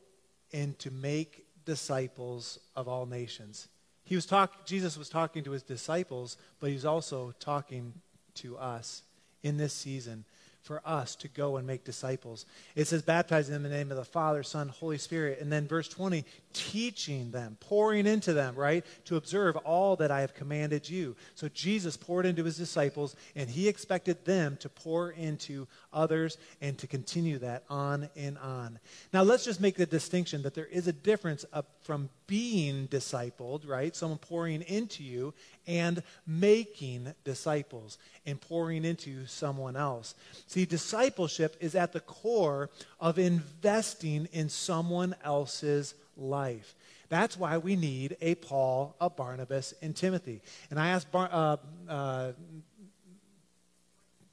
and 0.52 0.76
to 0.80 0.90
make 0.90 1.46
disciples 1.64 2.58
of 2.74 2.88
all 2.88 3.06
nations. 3.06 3.68
He 4.04 4.14
was 4.14 4.26
talk, 4.26 4.64
Jesus 4.64 4.96
was 4.96 5.08
talking 5.08 5.44
to 5.44 5.50
his 5.50 5.62
disciples, 5.62 6.38
but 6.60 6.70
he's 6.70 6.86
also 6.86 7.34
talking 7.38 7.92
to 8.36 8.56
us 8.56 9.02
in 9.42 9.58
this 9.58 9.74
season 9.74 10.24
for 10.62 10.82
us 10.84 11.16
to 11.16 11.28
go 11.28 11.56
and 11.56 11.66
make 11.66 11.84
disciples. 11.84 12.44
It 12.74 12.86
says, 12.86 13.02
baptizing 13.02 13.54
them 13.54 13.64
in 13.64 13.70
the 13.70 13.76
name 13.76 13.90
of 13.90 13.96
the 13.96 14.04
Father, 14.04 14.42
Son, 14.42 14.68
Holy 14.68 14.98
Spirit. 14.98 15.40
And 15.40 15.50
then 15.50 15.66
verse 15.66 15.88
20, 15.88 16.24
teaching 16.52 17.30
them, 17.30 17.56
pouring 17.60 18.06
into 18.06 18.32
them, 18.32 18.54
right, 18.54 18.84
to 19.06 19.16
observe 19.16 19.56
all 19.56 19.96
that 19.96 20.10
I 20.10 20.20
have 20.20 20.34
commanded 20.34 20.88
you. 20.88 21.16
So 21.34 21.48
Jesus 21.48 21.96
poured 21.96 22.26
into 22.26 22.44
his 22.44 22.56
disciples, 22.56 23.16
and 23.34 23.48
he 23.48 23.68
expected 23.68 24.24
them 24.24 24.58
to 24.60 24.68
pour 24.68 25.10
into 25.12 25.66
others 25.92 26.36
and 26.60 26.76
to 26.78 26.86
continue 26.86 27.38
that 27.38 27.64
on 27.70 28.10
and 28.16 28.36
on. 28.38 28.78
Now, 29.12 29.22
let's 29.22 29.44
just 29.44 29.60
make 29.60 29.76
the 29.76 29.86
distinction 29.86 30.42
that 30.42 30.54
there 30.54 30.66
is 30.66 30.86
a 30.86 30.92
difference 30.92 31.46
from 31.82 32.10
being 32.26 32.88
discipled, 32.88 33.66
right, 33.66 33.96
someone 33.96 34.18
pouring 34.18 34.60
into 34.62 35.02
you, 35.02 35.32
and 35.68 36.02
making 36.26 37.14
disciples 37.22 37.98
and 38.26 38.40
pouring 38.40 38.84
into 38.84 39.26
someone 39.26 39.76
else. 39.76 40.14
See, 40.46 40.64
discipleship 40.64 41.56
is 41.60 41.74
at 41.74 41.92
the 41.92 42.00
core 42.00 42.70
of 42.98 43.18
investing 43.18 44.28
in 44.32 44.48
someone 44.48 45.14
else's 45.22 45.94
life. 46.16 46.74
That's 47.10 47.38
why 47.38 47.58
we 47.58 47.76
need 47.76 48.16
a 48.20 48.34
Paul, 48.34 48.96
a 49.00 49.08
Barnabas, 49.08 49.74
and 49.80 49.94
Timothy. 49.94 50.40
And 50.70 50.80
I 50.80 50.88
asked 50.88 51.10
Bar- 51.12 51.30
uh, 51.32 51.56
uh, 51.88 52.32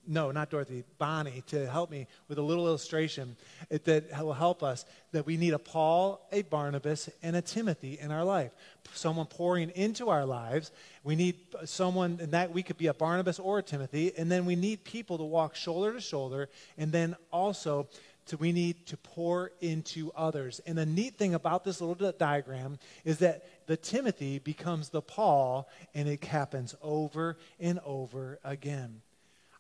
no, 0.08 0.32
not 0.32 0.50
Dorothy, 0.50 0.84
Bonnie, 0.98 1.44
to 1.48 1.70
help 1.70 1.90
me 1.90 2.08
with 2.28 2.38
a 2.38 2.42
little 2.42 2.68
illustration 2.68 3.36
that 3.70 4.06
will 4.20 4.34
help 4.34 4.64
us 4.64 4.86
that 5.12 5.26
we 5.26 5.38
need 5.38 5.54
a 5.54 5.60
Paul, 5.60 6.28
a 6.32 6.42
Barnabas, 6.44 7.10
and 7.24 7.36
a 7.36 7.42
Timothy 7.42 7.98
in 8.00 8.12
our 8.12 8.24
life. 8.24 8.52
Someone 8.94 9.26
pouring 9.26 9.72
into 9.72 10.10
our 10.10 10.26
lives. 10.26 10.72
We 11.04 11.16
need 11.16 11.36
someone, 11.66 12.20
and 12.22 12.32
that 12.32 12.52
we 12.52 12.64
could 12.64 12.78
be 12.78 12.88
a 12.88 12.94
Barnabas 12.94 13.40
or 13.40 13.60
a 13.60 13.64
Timothy, 13.64 14.14
and 14.18 14.32
then 14.32 14.46
we 14.46 14.56
need 14.56 14.84
people 14.84 15.18
to 15.18 15.24
walk 15.24 15.56
shoulder 15.56 15.94
to 15.94 16.02
shoulder, 16.02 16.50
and 16.78 16.92
then 16.92 17.16
also 17.32 17.88
to, 18.28 18.38
we 18.38 18.52
need 18.52 18.86
to 18.88 18.98
pour 18.98 19.52
into 19.62 20.12
others. 20.16 20.60
And 20.66 20.78
the 20.78 20.86
neat 20.86 21.16
thing 21.16 21.34
about 21.34 21.64
this 21.64 21.80
little 21.82 22.12
diagram 22.12 22.80
is 23.04 23.20
that 23.20 23.68
the 23.68 23.78
Timothy 23.78 24.40
becomes 24.40 24.90
the 24.90 25.02
Paul, 25.02 25.70
and 25.94 26.08
it 26.08 26.24
happens 26.24 26.76
over 26.82 27.38
and 27.60 27.80
over 27.86 28.40
again. 28.44 29.02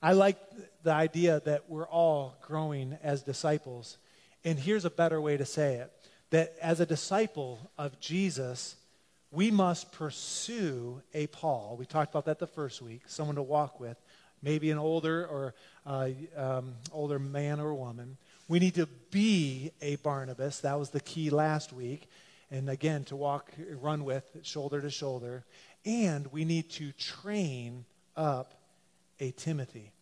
I 0.05 0.11
like 0.11 0.37
the 0.83 0.91
idea 0.91 1.41
that 1.45 1.67
we're 1.67 1.87
all 1.87 2.37
growing 2.43 2.95
as 3.01 3.23
disciples. 3.23 3.97
And 4.43 4.59
here's 4.59 4.85
a 4.85 4.91
better 4.91 5.19
way 5.19 5.35
to 5.35 5.45
say 5.45 5.77
it 5.77 5.91
that 6.29 6.53
as 6.61 6.79
a 6.79 6.85
disciple 6.85 7.71
of 7.75 7.99
Jesus, 7.99 8.75
we 9.31 9.49
must 9.49 9.91
pursue 9.91 11.01
a 11.15 11.25
Paul. 11.25 11.75
We 11.79 11.87
talked 11.87 12.11
about 12.11 12.25
that 12.25 12.37
the 12.37 12.45
first 12.45 12.83
week, 12.83 13.01
someone 13.07 13.37
to 13.37 13.41
walk 13.41 13.79
with, 13.79 13.97
maybe 14.43 14.69
an 14.69 14.77
older 14.77 15.25
or 15.25 15.55
uh, 15.87 16.09
um, 16.37 16.75
older 16.91 17.17
man 17.17 17.59
or 17.59 17.73
woman. 17.73 18.17
We 18.47 18.59
need 18.59 18.75
to 18.75 18.85
be 19.09 19.71
a 19.81 19.95
Barnabas. 19.95 20.59
That 20.59 20.77
was 20.77 20.91
the 20.91 20.99
key 20.99 21.31
last 21.31 21.73
week. 21.73 22.11
And 22.51 22.69
again, 22.69 23.05
to 23.05 23.15
walk, 23.15 23.51
run 23.71 24.05
with 24.05 24.23
shoulder 24.43 24.81
to 24.81 24.91
shoulder. 24.91 25.45
And 25.83 26.31
we 26.31 26.45
need 26.45 26.69
to 26.73 26.91
train 26.91 27.85
up 28.15 28.53
a 29.19 29.31
Timothy 29.31 29.93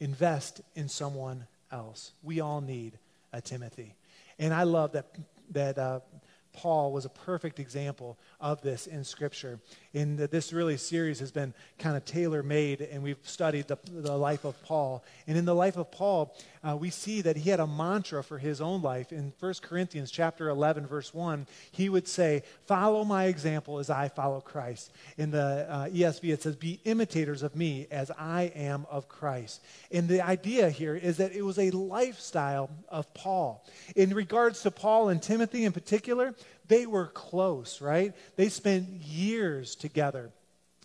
invest 0.00 0.62
in 0.74 0.88
someone 0.88 1.46
else. 1.70 2.12
We 2.22 2.40
all 2.40 2.60
need 2.60 2.98
a 3.32 3.40
Timothy. 3.40 3.94
And 4.38 4.52
I 4.52 4.64
love 4.64 4.92
that, 4.92 5.06
that 5.50 5.78
uh, 5.78 6.00
Paul 6.52 6.92
was 6.92 7.04
a 7.04 7.10
perfect 7.10 7.60
example 7.60 8.18
of 8.40 8.60
this 8.62 8.86
in 8.86 9.04
Scripture. 9.04 9.60
The, 9.92 10.28
this 10.30 10.52
really 10.52 10.76
series 10.76 11.20
has 11.20 11.30
been 11.30 11.54
kind 11.78 11.96
of 11.96 12.04
tailor 12.04 12.42
made, 12.42 12.80
and 12.80 13.02
we've 13.02 13.18
studied 13.22 13.68
the, 13.68 13.78
the 13.84 14.16
life 14.16 14.44
of 14.44 14.60
Paul. 14.62 15.04
And 15.26 15.38
in 15.38 15.44
the 15.44 15.54
life 15.54 15.76
of 15.76 15.90
Paul, 15.90 16.34
uh, 16.62 16.76
we 16.76 16.90
see 16.90 17.22
that 17.22 17.38
he 17.38 17.50
had 17.50 17.60
a 17.60 17.66
mantra 17.66 18.22
for 18.22 18.38
his 18.38 18.60
own 18.60 18.82
life. 18.82 19.12
In 19.12 19.32
1 19.40 19.54
Corinthians 19.62 20.10
chapter 20.10 20.48
11, 20.48 20.86
verse 20.86 21.14
1, 21.14 21.46
he 21.72 21.88
would 21.88 22.06
say, 22.06 22.42
Follow 22.66 23.04
my 23.04 23.24
example 23.24 23.78
as 23.78 23.88
I 23.88 24.08
follow 24.08 24.40
Christ. 24.40 24.92
In 25.16 25.30
the 25.30 25.66
uh, 25.68 25.88
ESV, 25.88 26.32
it 26.32 26.42
says, 26.42 26.56
Be 26.56 26.80
imitators 26.84 27.42
of 27.42 27.56
me 27.56 27.86
as 27.90 28.10
I 28.10 28.52
am 28.54 28.86
of 28.90 29.08
Christ. 29.08 29.62
And 29.90 30.06
the 30.06 30.20
idea 30.20 30.68
here 30.68 30.94
is 30.94 31.16
that 31.16 31.32
it 31.32 31.42
was 31.42 31.58
a 31.58 31.70
lifestyle 31.70 32.68
of 32.88 33.12
Paul. 33.14 33.64
In 33.96 34.10
regards 34.14 34.62
to 34.62 34.70
Paul 34.70 35.08
and 35.08 35.22
Timothy 35.22 35.64
in 35.64 35.72
particular, 35.72 36.34
they 36.68 36.84
were 36.86 37.06
close, 37.06 37.80
right? 37.80 38.14
They 38.36 38.50
spent 38.50 38.86
years 38.88 39.74
together. 39.76 40.30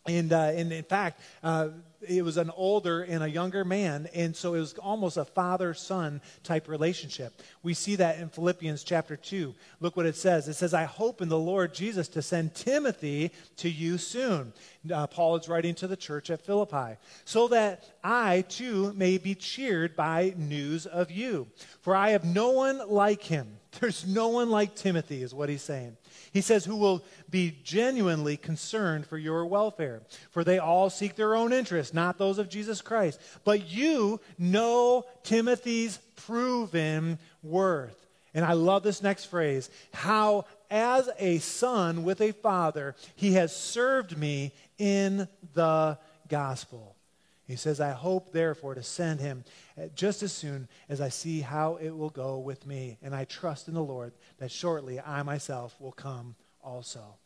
And, 0.07 0.31
uh, 0.31 0.51
and 0.55 0.71
in 0.71 0.83
fact, 0.83 1.19
uh, 1.43 1.69
it 2.07 2.21
was 2.21 2.37
an 2.37 2.51
older 2.55 3.01
and 3.01 3.23
a 3.23 3.29
younger 3.29 3.63
man, 3.63 4.07
and 4.13 4.35
so 4.35 4.53
it 4.53 4.59
was 4.59 4.73
almost 4.75 5.17
a 5.17 5.25
father 5.25 5.73
son 5.73 6.21
type 6.43 6.67
relationship. 6.67 7.41
We 7.63 7.73
see 7.73 7.95
that 7.97 8.19
in 8.19 8.29
Philippians 8.29 8.83
chapter 8.83 9.15
2. 9.15 9.53
Look 9.79 9.97
what 9.97 10.05
it 10.05 10.15
says. 10.15 10.47
It 10.47 10.53
says, 10.53 10.73
I 10.73 10.85
hope 10.85 11.21
in 11.21 11.29
the 11.29 11.37
Lord 11.37 11.73
Jesus 11.73 12.07
to 12.09 12.21
send 12.21 12.55
Timothy 12.55 13.31
to 13.57 13.69
you 13.69 13.97
soon. 13.97 14.53
Uh, 14.91 15.07
Paul 15.07 15.35
is 15.35 15.49
writing 15.49 15.75
to 15.75 15.87
the 15.87 15.97
church 15.97 16.29
at 16.29 16.45
Philippi, 16.45 16.97
so 17.25 17.47
that 17.49 17.83
I 18.03 18.45
too 18.47 18.93
may 18.93 19.17
be 19.17 19.35
cheered 19.35 19.95
by 19.95 20.33
news 20.37 20.85
of 20.85 21.11
you. 21.11 21.47
For 21.81 21.95
I 21.95 22.11
have 22.11 22.25
no 22.25 22.51
one 22.51 22.81
like 22.87 23.23
him. 23.23 23.57
There's 23.79 24.07
no 24.07 24.29
one 24.29 24.49
like 24.49 24.75
Timothy, 24.75 25.21
is 25.21 25.33
what 25.33 25.49
he's 25.49 25.61
saying. 25.61 25.97
He 26.31 26.41
says, 26.41 26.65
who 26.65 26.75
will 26.75 27.03
be 27.29 27.57
genuinely 27.63 28.37
concerned 28.37 29.05
for 29.05 29.17
your 29.17 29.45
welfare. 29.45 30.01
For 30.31 30.43
they 30.43 30.59
all 30.59 30.89
seek 30.89 31.15
their 31.15 31.35
own 31.35 31.53
interests, 31.53 31.93
not 31.93 32.17
those 32.17 32.37
of 32.37 32.49
Jesus 32.49 32.81
Christ. 32.81 33.19
But 33.43 33.67
you 33.69 34.19
know 34.37 35.05
Timothy's 35.23 35.99
proven 36.15 37.19
worth. 37.43 38.05
And 38.33 38.43
I 38.43 38.53
love 38.53 38.83
this 38.83 39.01
next 39.01 39.25
phrase 39.25 39.69
how, 39.93 40.45
as 40.69 41.09
a 41.19 41.37
son 41.37 42.03
with 42.03 42.19
a 42.19 42.33
father, 42.33 42.95
he 43.15 43.33
has 43.33 43.55
served 43.55 44.17
me 44.17 44.51
in 44.77 45.27
the 45.53 45.97
gospel. 46.27 46.95
He 47.47 47.55
says, 47.55 47.79
I 47.79 47.91
hope, 47.91 48.31
therefore, 48.31 48.75
to 48.75 48.83
send 48.83 49.19
him 49.19 49.43
Uh, 49.77 49.87
just 49.93 50.23
as 50.23 50.31
soon 50.31 50.67
as 50.87 51.01
I 51.01 51.09
see 51.09 51.41
how 51.41 51.75
it 51.75 51.89
will 51.89 52.09
go 52.09 52.39
with 52.39 52.65
me. 52.65 52.97
And 53.01 53.13
I 53.13 53.25
trust 53.25 53.67
in 53.67 53.73
the 53.73 53.83
Lord 53.83 54.13
that 54.37 54.51
shortly 54.51 54.99
I 54.99 55.23
myself 55.23 55.75
will 55.79 55.91
come 55.91 56.35
also. 56.63 57.17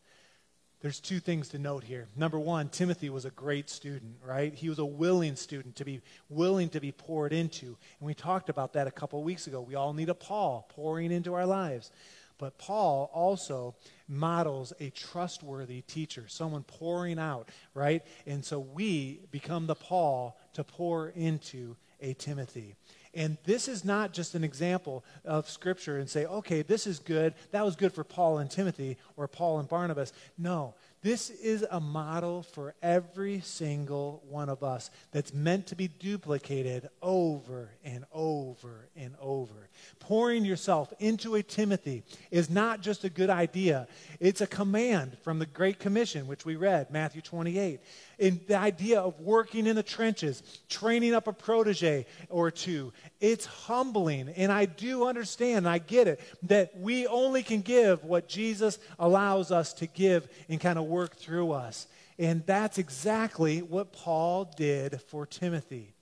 There's 0.80 0.98
two 0.98 1.20
things 1.20 1.48
to 1.50 1.58
note 1.58 1.84
here. 1.84 2.08
Number 2.16 2.38
one, 2.38 2.70
Timothy 2.70 3.10
was 3.10 3.26
a 3.26 3.30
great 3.30 3.68
student, 3.68 4.16
right? 4.24 4.54
He 4.54 4.70
was 4.70 4.78
a 4.78 4.84
willing 4.84 5.36
student 5.36 5.76
to 5.76 5.84
be 5.84 6.00
willing 6.30 6.70
to 6.70 6.80
be 6.80 6.90
poured 6.90 7.34
into. 7.34 7.66
And 7.66 8.06
we 8.06 8.14
talked 8.14 8.48
about 8.48 8.72
that 8.72 8.86
a 8.86 8.90
couple 8.90 9.22
weeks 9.22 9.46
ago. 9.46 9.60
We 9.60 9.74
all 9.74 9.92
need 9.92 10.08
a 10.08 10.14
Paul 10.14 10.66
pouring 10.70 11.12
into 11.12 11.34
our 11.34 11.44
lives. 11.44 11.92
But 12.38 12.56
Paul 12.56 13.10
also 13.12 13.74
models 14.08 14.72
a 14.80 14.88
trustworthy 14.88 15.82
teacher, 15.82 16.24
someone 16.26 16.62
pouring 16.62 17.18
out, 17.18 17.50
right? 17.74 18.02
And 18.26 18.42
so 18.42 18.58
we 18.58 19.20
become 19.30 19.66
the 19.66 19.74
Paul 19.74 20.40
to 20.54 20.64
pour 20.64 21.10
into 21.10 21.76
a 22.00 22.14
Timothy. 22.14 22.74
And 23.12 23.38
this 23.44 23.66
is 23.66 23.84
not 23.84 24.12
just 24.12 24.34
an 24.34 24.44
example 24.44 25.04
of 25.24 25.50
Scripture 25.50 25.98
and 25.98 26.08
say, 26.08 26.26
okay, 26.26 26.62
this 26.62 26.86
is 26.86 27.00
good. 27.00 27.34
That 27.50 27.64
was 27.64 27.74
good 27.74 27.92
for 27.92 28.04
Paul 28.04 28.38
and 28.38 28.48
Timothy 28.48 28.98
or 29.16 29.26
Paul 29.26 29.58
and 29.58 29.68
Barnabas. 29.68 30.12
No, 30.38 30.74
this 31.02 31.30
is 31.30 31.64
a 31.70 31.80
model 31.80 32.42
for 32.42 32.74
every 32.82 33.40
single 33.40 34.22
one 34.28 34.48
of 34.48 34.62
us 34.62 34.90
that's 35.12 35.32
meant 35.32 35.66
to 35.68 35.74
be 35.74 35.88
duplicated 35.88 36.88
over 37.00 37.70
and 37.84 38.04
over 38.12 38.88
and 38.94 39.14
over. 39.20 39.68
Pouring 39.98 40.44
yourself 40.44 40.92
into 40.98 41.36
a 41.36 41.42
Timothy 41.42 42.02
is 42.30 42.50
not 42.50 42.82
just 42.82 43.04
a 43.04 43.10
good 43.10 43.30
idea, 43.30 43.88
it's 44.18 44.42
a 44.42 44.46
command 44.46 45.16
from 45.22 45.38
the 45.38 45.46
Great 45.46 45.78
Commission, 45.78 46.26
which 46.26 46.44
we 46.44 46.56
read, 46.56 46.90
Matthew 46.90 47.22
28 47.22 47.80
in 48.20 48.38
the 48.46 48.54
idea 48.54 49.00
of 49.00 49.18
working 49.18 49.66
in 49.66 49.74
the 49.74 49.82
trenches, 49.82 50.42
training 50.68 51.14
up 51.14 51.26
a 51.26 51.32
protege 51.32 52.06
or 52.28 52.50
two. 52.50 52.92
It's 53.18 53.46
humbling. 53.46 54.28
And 54.36 54.52
I 54.52 54.66
do 54.66 55.06
understand, 55.06 55.66
I 55.66 55.78
get 55.78 56.06
it, 56.06 56.20
that 56.42 56.78
we 56.78 57.06
only 57.06 57.42
can 57.42 57.62
give 57.62 58.04
what 58.04 58.28
Jesus 58.28 58.78
allows 58.98 59.50
us 59.50 59.72
to 59.74 59.86
give 59.86 60.28
and 60.50 60.60
kind 60.60 60.78
of 60.78 60.84
work 60.90 61.16
through 61.16 61.52
us. 61.52 61.86
And 62.18 62.44
that's 62.44 62.76
exactly 62.76 63.62
what 63.62 63.92
Paul 63.92 64.52
did 64.56 65.00
for 65.00 65.24
Timothy. 65.24 65.94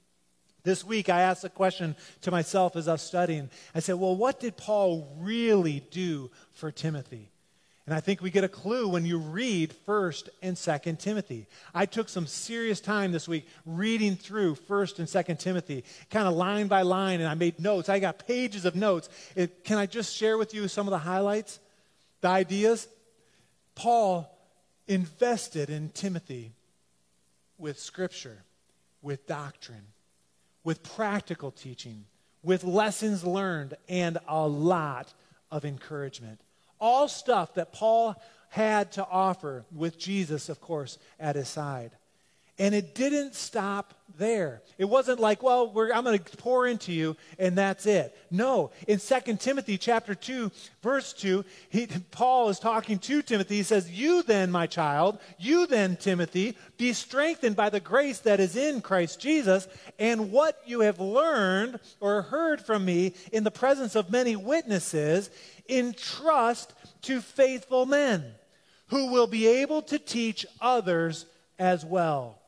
This 0.65 0.85
week, 0.85 1.09
I 1.09 1.21
asked 1.21 1.45
a 1.45 1.49
question 1.49 1.95
to 2.23 2.31
myself 2.31 2.75
as 2.75 2.89
I 2.89 2.93
was 2.93 3.03
studying. 3.03 3.49
I 3.75 3.81
said, 3.81 3.95
Well, 3.95 4.17
what 4.17 4.41
did 4.41 4.57
Paul 4.57 5.17
really 5.21 5.85
do 5.91 6.31
for 6.53 6.73
Timothy? 6.73 7.31
And 7.87 7.95
I 7.95 8.01
think 8.01 8.21
we 8.21 8.29
get 8.29 8.45
a 8.45 8.49
clue 8.49 8.87
when 8.87 9.07
you 9.07 9.17
read 9.17 9.73
1st 9.87 10.29
and 10.43 10.57
2nd 10.59 10.99
Timothy. 10.99 11.47
I 11.75 11.87
took 11.87 12.11
some 12.11 12.27
serious 12.27 12.81
time 12.81 13.13
this 13.13 13.27
week 13.27 13.49
reading 13.65 14.15
through 14.15 14.57
1st 14.57 14.99
and 14.99 15.09
2nd 15.09 15.39
Timothy, 15.39 15.85
kind 16.11 16.29
of 16.29 16.35
line 16.35 16.67
by 16.67 16.83
line, 16.83 17.21
and 17.21 17.29
I 17.31 17.33
made 17.33 17.59
notes. 17.59 17.89
I 17.89 17.99
got 17.99 18.27
pages 18.27 18.67
of 18.67 18.77
notes. 18.77 19.09
It, 19.35 19.65
can 19.65 19.79
I 19.79 19.87
just 19.87 20.15
share 20.15 20.37
with 20.37 20.53
you 20.53 20.69
some 20.69 20.87
of 20.87 20.91
the 20.91 20.99
highlights, 20.99 21.61
the 22.21 22.29
ideas? 22.29 22.89
Paul 23.75 24.38
invested 24.89 25.71
in 25.71 25.91
Timothy 25.91 26.53
with 27.59 27.79
scripture, 27.79 28.39
with 29.03 29.27
doctrine, 29.27 29.87
with 30.65 30.83
practical 30.83 31.51
teaching, 31.51 32.05
with 32.43 32.65
lessons 32.65 33.25
learned, 33.25 33.75
and 33.89 34.19
a 34.27 34.47
lot 34.47 35.13
of 35.51 35.65
encouragement. 35.65 36.41
All 36.81 37.09
stuff 37.09 37.55
that 37.55 37.73
Paul 37.73 38.21
had 38.51 38.93
to 38.93 39.07
offer 39.07 39.65
with 39.73 39.99
Jesus, 39.99 40.49
of 40.49 40.61
course, 40.61 40.99
at 41.21 41.37
his 41.37 41.49
side. 41.49 41.91
And 42.59 42.75
it 42.75 42.95
didn't 42.95 43.35
stop 43.35 43.95
there. 44.19 44.63
It 44.79 44.85
wasn't 44.85 45.21
like, 45.21 45.43
well, 45.43 45.73
I'm 45.95 46.05
going 46.05 46.19
to 46.19 46.37
pour 46.37 46.67
into 46.67 46.93
you 46.93 47.17
and 47.39 47.57
that's 47.57 47.87
it. 47.87 48.17
No. 48.31 48.73
In 48.87 48.99
2 48.99 49.37
Timothy 49.37 49.79
chapter 49.79 50.15
2, 50.15 50.51
verse 50.83 51.13
2, 51.13 51.45
he, 51.71 51.87
Paul 52.11 52.49
is 52.49 52.59
talking 52.59 52.99
to 52.99 53.23
Timothy. 53.23 53.57
He 53.57 53.63
says, 53.63 53.91
You 53.91 54.23
then, 54.23 54.51
my 54.51 54.67
child, 54.67 55.19
you 55.39 55.67
then, 55.67 55.97
Timothy, 55.97 56.57
be 56.77 56.93
strengthened 56.93 57.57
by 57.57 57.71
the 57.71 57.81
grace 57.81 58.19
that 58.21 58.41
is 58.41 58.57
in 58.57 58.81
Christ 58.81 59.21
Jesus, 59.21 59.69
and 59.99 60.33
what 60.33 60.61
you 60.67 60.81
have 60.81 61.01
learned 61.01 61.79
or 62.01 62.23
heard 62.23 62.61
from 62.61 62.85
me 62.85 63.15
in 63.33 63.45
the 63.45 63.51
presence 63.51 63.95
of 63.95 64.11
many 64.11 64.37
witnesses, 64.37 65.31
entrust 65.69 66.75
to 67.03 67.21
faithful 67.21 67.87
men 67.87 68.25
who 68.89 69.13
will 69.13 69.27
be 69.27 69.47
able 69.47 69.83
to 69.83 69.99
teach 69.99 70.45
others 70.61 71.27
as 71.59 71.85
well. 71.85 72.39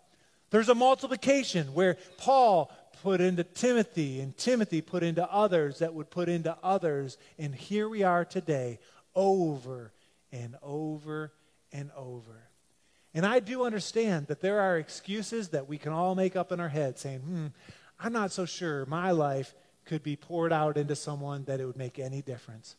There's 0.51 0.69
a 0.69 0.75
multiplication 0.75 1.75
where 1.75 1.97
Paul 2.19 2.73
put 3.03 3.21
into 3.21 3.45
Timothy 3.45 4.21
and 4.21 4.37
Timothy 4.37 4.81
put 4.81 5.03
into 5.03 5.29
others 5.31 5.79
that 5.79 5.95
would 5.95 6.11
put 6.11 6.29
into 6.29 6.57
others. 6.63 7.17
And 7.39 7.55
here 7.55 7.89
we 7.89 8.03
are 8.03 8.25
today, 8.25 8.79
over 9.15 9.93
and 10.33 10.57
over 10.63 11.33
and 11.73 11.91
over. 11.97 12.49
And 13.15 13.27
I 13.27 13.41
do 13.41 13.65
understand 13.65 14.29
that 14.29 14.41
there 14.41 14.61
are 14.61 14.79
excuses 14.79 15.49
that 15.49 15.69
we 15.69 15.79
can 15.79 15.93
all 15.93 16.15
make 16.15 16.37
up 16.37 16.53
in 16.53 16.61
our 16.61 16.69
head 16.69 16.99
saying, 16.99 17.21
hmm, 17.21 17.47
I'm 17.99 18.13
not 18.13 18.33
so 18.33 18.45
sure 18.45 18.87
my 18.87 19.11
life 19.11 19.55
could 19.85 20.03
be 20.03 20.17
poured 20.17 20.53
out 20.53 20.77
into 20.77 20.95
someone 20.95 21.45
that 21.45 21.61
it 21.61 21.67
would 21.67 21.77
make 21.77 21.99
any 21.99 22.23
difference. 22.23 22.77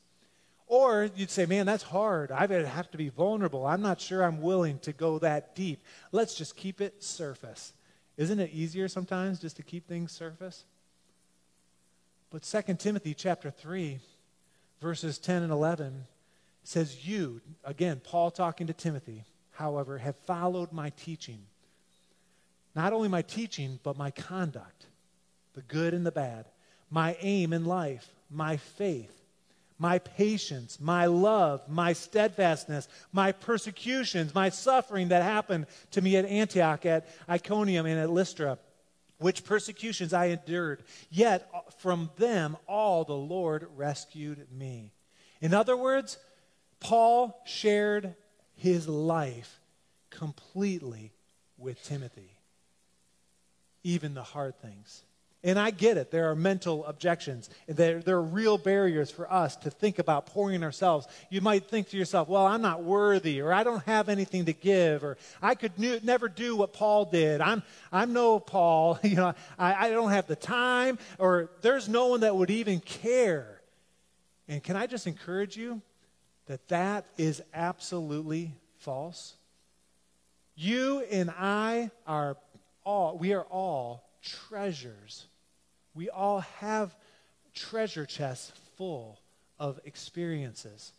Or 0.71 1.09
you'd 1.17 1.29
say, 1.29 1.45
man, 1.45 1.65
that's 1.65 1.83
hard. 1.83 2.31
I 2.31 2.47
have 2.47 2.89
to 2.91 2.97
be 2.97 3.09
vulnerable. 3.09 3.67
I'm 3.67 3.81
not 3.81 3.99
sure 3.99 4.23
I'm 4.23 4.41
willing 4.41 4.79
to 4.79 4.93
go 4.93 5.19
that 5.19 5.53
deep. 5.53 5.83
Let's 6.13 6.33
just 6.33 6.55
keep 6.55 6.79
it 6.79 7.03
surface. 7.03 7.73
Isn't 8.15 8.39
it 8.39 8.51
easier 8.53 8.87
sometimes 8.87 9.41
just 9.41 9.57
to 9.57 9.63
keep 9.63 9.85
things 9.85 10.13
surface? 10.13 10.63
But 12.29 12.43
2 12.43 12.75
Timothy 12.75 13.13
chapter 13.13 13.51
3, 13.51 13.99
verses 14.79 15.17
10 15.17 15.43
and 15.43 15.51
11 15.51 16.05
says, 16.63 17.05
You, 17.05 17.41
again, 17.65 17.99
Paul 18.01 18.31
talking 18.31 18.67
to 18.67 18.73
Timothy, 18.73 19.25
however, 19.51 19.97
have 19.97 20.15
followed 20.15 20.71
my 20.71 20.91
teaching. 20.91 21.39
Not 22.77 22.93
only 22.93 23.09
my 23.09 23.23
teaching, 23.23 23.81
but 23.83 23.97
my 23.97 24.09
conduct, 24.09 24.85
the 25.53 25.63
good 25.63 25.93
and 25.93 26.05
the 26.05 26.13
bad, 26.13 26.45
my 26.89 27.17
aim 27.19 27.51
in 27.51 27.65
life, 27.65 28.07
my 28.29 28.55
faith 28.55 29.20
my 29.81 29.97
patience, 29.97 30.79
my 30.79 31.07
love, 31.07 31.67
my 31.67 31.91
steadfastness, 31.91 32.87
my 33.11 33.31
persecutions, 33.31 34.35
my 34.35 34.47
suffering 34.47 35.07
that 35.07 35.23
happened 35.23 35.65
to 35.89 36.03
me 36.03 36.15
at 36.17 36.25
Antioch, 36.25 36.85
at 36.85 37.07
Iconium, 37.27 37.87
and 37.87 37.99
at 37.99 38.11
Lystra, 38.11 38.59
which 39.17 39.43
persecutions 39.43 40.13
I 40.13 40.25
endured. 40.25 40.83
Yet 41.09 41.49
uh, 41.51 41.61
from 41.79 42.11
them 42.17 42.57
all 42.67 43.05
the 43.05 43.15
Lord 43.15 43.67
rescued 43.75 44.45
me. 44.55 44.91
In 45.41 45.51
other 45.51 45.75
words, 45.75 46.19
Paul 46.79 47.41
shared 47.47 48.13
his 48.53 48.87
life 48.87 49.59
completely 50.11 51.11
with 51.57 51.83
Timothy, 51.83 52.37
even 53.83 54.13
the 54.13 54.21
hard 54.21 54.61
things. 54.61 55.01
And 55.43 55.57
I 55.57 55.71
get 55.71 55.97
it. 55.97 56.11
There 56.11 56.29
are 56.29 56.35
mental 56.35 56.85
objections. 56.85 57.49
There, 57.65 57.99
there 57.99 58.17
are 58.17 58.21
real 58.21 58.59
barriers 58.59 59.09
for 59.09 59.31
us 59.31 59.55
to 59.57 59.71
think 59.71 59.97
about 59.97 60.27
pouring 60.27 60.63
ourselves. 60.63 61.07
You 61.31 61.41
might 61.41 61.65
think 61.67 61.89
to 61.89 61.97
yourself, 61.97 62.27
well, 62.27 62.45
I'm 62.45 62.61
not 62.61 62.83
worthy, 62.83 63.41
or 63.41 63.51
I 63.51 63.63
don't 63.63 63.83
have 63.85 64.07
anything 64.07 64.45
to 64.45 64.53
give, 64.53 65.03
or 65.03 65.17
I 65.41 65.55
could 65.55 65.79
never 66.03 66.29
do 66.29 66.55
what 66.55 66.73
Paul 66.73 67.05
did. 67.05 67.41
I'm, 67.41 67.63
I'm 67.91 68.13
no 68.13 68.39
Paul. 68.39 68.99
You 69.11 69.17
know, 69.17 69.33
I, 69.59 69.87
I 69.87 69.89
don't 69.89 70.11
have 70.11 70.27
the 70.27 70.37
time, 70.37 70.97
or 71.17 71.49
there's 71.61 71.89
no 71.89 72.07
one 72.07 72.21
that 72.21 72.33
would 72.33 72.49
even 72.49 72.79
care. 72.79 73.61
And 74.47 74.63
can 74.63 74.77
I 74.77 74.87
just 74.87 75.05
encourage 75.05 75.57
you 75.57 75.81
that 76.45 76.65
that 76.69 77.05
is 77.17 77.41
absolutely 77.53 78.53
false? 78.77 79.33
You 80.55 81.01
and 81.11 81.29
I 81.29 81.91
are 82.07 82.37
all, 82.85 83.17
we 83.17 83.33
are 83.33 83.43
all 83.43 84.07
treasures 84.21 85.27
we 85.93 86.09
all 86.09 86.39
have 86.59 86.95
treasure 87.53 88.05
chests 88.05 88.51
full 88.77 89.19
of 89.59 89.79
experiences 89.85 90.93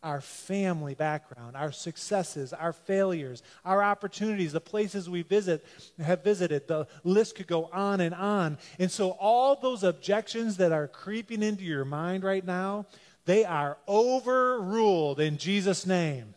our 0.00 0.20
family 0.20 0.94
background, 0.94 1.56
our 1.56 1.72
successes, 1.72 2.52
our 2.52 2.72
failures, 2.72 3.42
our 3.64 3.82
opportunities, 3.82 4.52
the 4.52 4.60
places 4.60 5.10
we 5.10 5.22
visit 5.22 5.66
have 6.00 6.22
visited. 6.22 6.68
The 6.68 6.86
list 7.02 7.34
could 7.34 7.48
go 7.48 7.68
on 7.72 8.00
and 8.00 8.14
on. 8.14 8.58
And 8.78 8.92
so 8.92 9.10
all 9.18 9.56
those 9.56 9.82
objections 9.82 10.58
that 10.58 10.70
are 10.70 10.86
creeping 10.86 11.42
into 11.42 11.64
your 11.64 11.84
mind 11.84 12.22
right 12.22 12.46
now, 12.46 12.86
they 13.24 13.44
are 13.44 13.76
overruled 13.88 15.18
in 15.18 15.36
Jesus 15.36 15.84
name. 15.84 16.32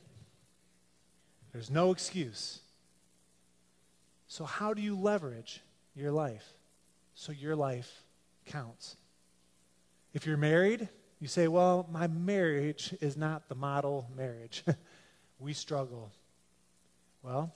There's 1.54 1.70
no 1.70 1.92
excuse. 1.92 2.62
So 4.28 4.44
how 4.44 4.74
do 4.74 4.82
you 4.82 4.98
leverage 4.98 5.62
your 5.96 6.12
life? 6.12 6.52
so 7.22 7.32
your 7.32 7.56
life 7.56 8.01
counts. 8.52 8.98
If 10.14 10.26
you're 10.26 10.38
married, 10.38 10.90
you 11.20 11.28
say, 11.28 11.48
Well, 11.48 11.88
my 11.92 12.08
marriage 12.08 12.94
is 13.00 13.16
not 13.16 13.48
the 13.48 13.56
model 13.56 14.10
marriage. 14.16 14.64
we 15.40 15.54
struggle. 15.54 16.12
Well, 17.24 17.54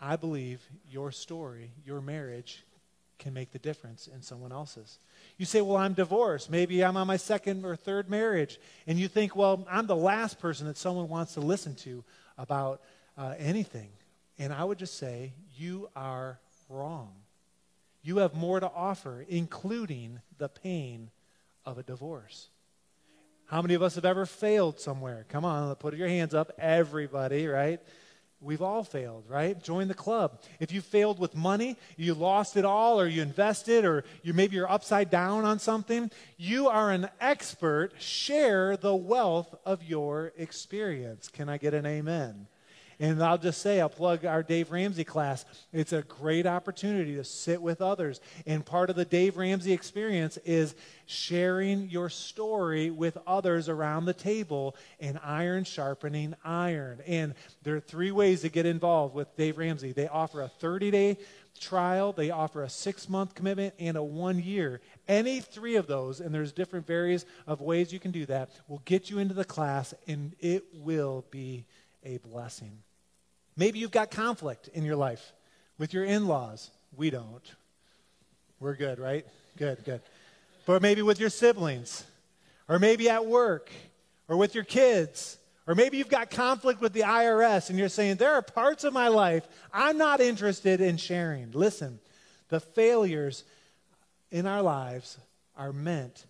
I 0.00 0.16
believe 0.16 0.62
your 0.88 1.12
story, 1.12 1.72
your 1.84 2.00
marriage, 2.00 2.64
can 3.18 3.34
make 3.34 3.50
the 3.50 3.58
difference 3.58 4.06
in 4.06 4.22
someone 4.22 4.52
else's. 4.52 4.98
You 5.36 5.44
say, 5.44 5.60
Well, 5.60 5.76
I'm 5.76 5.92
divorced. 5.92 6.50
Maybe 6.50 6.82
I'm 6.82 6.96
on 6.96 7.06
my 7.06 7.16
second 7.16 7.64
or 7.64 7.76
third 7.76 8.08
marriage. 8.08 8.58
And 8.86 8.98
you 8.98 9.08
think, 9.08 9.36
Well, 9.36 9.66
I'm 9.70 9.86
the 9.86 9.96
last 9.96 10.38
person 10.38 10.66
that 10.68 10.78
someone 10.78 11.08
wants 11.08 11.34
to 11.34 11.40
listen 11.40 11.74
to 11.76 12.02
about 12.38 12.80
uh, 13.18 13.34
anything. 13.38 13.90
And 14.38 14.52
I 14.52 14.64
would 14.64 14.78
just 14.78 14.96
say, 14.96 15.34
You 15.56 15.90
are 15.94 16.38
wrong 16.68 17.12
you 18.08 18.16
have 18.16 18.34
more 18.34 18.58
to 18.58 18.70
offer, 18.74 19.26
including 19.28 20.20
the 20.38 20.48
pain 20.48 21.10
of 21.66 21.76
a 21.76 21.82
divorce. 21.82 22.48
How 23.44 23.60
many 23.60 23.74
of 23.74 23.82
us 23.82 23.96
have 23.96 24.06
ever 24.06 24.24
failed 24.24 24.80
somewhere? 24.80 25.26
Come 25.28 25.44
on, 25.44 25.74
put 25.76 25.94
your 25.94 26.08
hands 26.08 26.32
up. 26.32 26.50
Everybody, 26.58 27.46
right? 27.46 27.80
We've 28.40 28.62
all 28.62 28.82
failed, 28.82 29.24
right? 29.28 29.62
Join 29.62 29.88
the 29.88 29.94
club. 29.94 30.40
If 30.58 30.72
you 30.72 30.80
failed 30.80 31.18
with 31.18 31.34
money, 31.34 31.76
you 31.98 32.14
lost 32.14 32.56
it 32.56 32.64
all, 32.64 32.98
or 32.98 33.06
you 33.06 33.20
invested, 33.20 33.84
or 33.84 34.04
you 34.22 34.32
maybe 34.32 34.56
you're 34.56 34.70
upside 34.70 35.10
down 35.10 35.44
on 35.44 35.58
something, 35.58 36.10
you 36.38 36.68
are 36.68 36.90
an 36.90 37.10
expert. 37.20 37.92
Share 37.98 38.78
the 38.78 38.94
wealth 38.94 39.54
of 39.66 39.82
your 39.82 40.32
experience. 40.38 41.28
Can 41.28 41.50
I 41.50 41.58
get 41.58 41.74
an 41.74 41.84
amen? 41.84 42.46
And 43.00 43.22
I'll 43.22 43.38
just 43.38 43.62
say, 43.62 43.80
I'll 43.80 43.88
plug 43.88 44.24
our 44.24 44.42
Dave 44.42 44.72
Ramsey 44.72 45.04
class. 45.04 45.44
It's 45.72 45.92
a 45.92 46.02
great 46.02 46.46
opportunity 46.46 47.14
to 47.14 47.24
sit 47.24 47.62
with 47.62 47.80
others. 47.80 48.20
And 48.44 48.66
part 48.66 48.90
of 48.90 48.96
the 48.96 49.04
Dave 49.04 49.36
Ramsey 49.36 49.72
experience 49.72 50.36
is 50.38 50.74
sharing 51.06 51.88
your 51.90 52.10
story 52.10 52.90
with 52.90 53.16
others 53.24 53.68
around 53.68 54.06
the 54.06 54.14
table 54.14 54.74
and 54.98 55.20
iron 55.22 55.62
sharpening 55.62 56.34
iron. 56.44 57.00
And 57.06 57.34
there 57.62 57.76
are 57.76 57.80
three 57.80 58.10
ways 58.10 58.40
to 58.40 58.48
get 58.48 58.66
involved 58.66 59.14
with 59.14 59.36
Dave 59.36 59.58
Ramsey. 59.58 59.92
They 59.92 60.08
offer 60.08 60.42
a 60.42 60.48
30 60.48 60.90
day 60.90 61.18
trial, 61.60 62.12
they 62.12 62.30
offer 62.30 62.62
a 62.62 62.68
six 62.68 63.08
month 63.08 63.34
commitment, 63.34 63.74
and 63.78 63.96
a 63.96 64.02
one 64.02 64.40
year. 64.40 64.80
Any 65.06 65.40
three 65.40 65.76
of 65.76 65.86
those, 65.86 66.20
and 66.20 66.34
there's 66.34 66.52
different 66.52 66.86
various 66.86 67.24
of 67.46 67.60
ways 67.60 67.92
you 67.92 68.00
can 68.00 68.10
do 68.10 68.26
that, 68.26 68.50
will 68.68 68.82
get 68.84 69.10
you 69.10 69.18
into 69.18 69.34
the 69.34 69.44
class, 69.44 69.94
and 70.06 70.34
it 70.40 70.64
will 70.72 71.24
be 71.30 71.64
a 72.04 72.18
blessing. 72.18 72.78
Maybe 73.58 73.80
you've 73.80 73.90
got 73.90 74.12
conflict 74.12 74.68
in 74.72 74.84
your 74.84 74.94
life 74.94 75.32
with 75.78 75.92
your 75.92 76.04
in 76.04 76.28
laws. 76.28 76.70
We 76.96 77.10
don't. 77.10 77.42
We're 78.60 78.76
good, 78.76 79.00
right? 79.00 79.26
Good, 79.56 79.84
good. 79.84 80.00
But 80.64 80.80
maybe 80.80 81.02
with 81.02 81.18
your 81.18 81.28
siblings, 81.28 82.04
or 82.68 82.78
maybe 82.78 83.10
at 83.10 83.26
work, 83.26 83.70
or 84.28 84.36
with 84.36 84.54
your 84.54 84.62
kids, 84.62 85.38
or 85.66 85.74
maybe 85.74 85.98
you've 85.98 86.08
got 86.08 86.30
conflict 86.30 86.80
with 86.80 86.92
the 86.92 87.00
IRS 87.00 87.68
and 87.68 87.78
you're 87.78 87.88
saying, 87.88 88.16
There 88.16 88.32
are 88.32 88.42
parts 88.42 88.84
of 88.84 88.92
my 88.92 89.08
life 89.08 89.46
I'm 89.72 89.98
not 89.98 90.20
interested 90.20 90.80
in 90.80 90.96
sharing. 90.96 91.50
Listen, 91.50 91.98
the 92.50 92.60
failures 92.60 93.42
in 94.30 94.46
our 94.46 94.62
lives 94.62 95.18
are 95.56 95.72
meant 95.72 96.26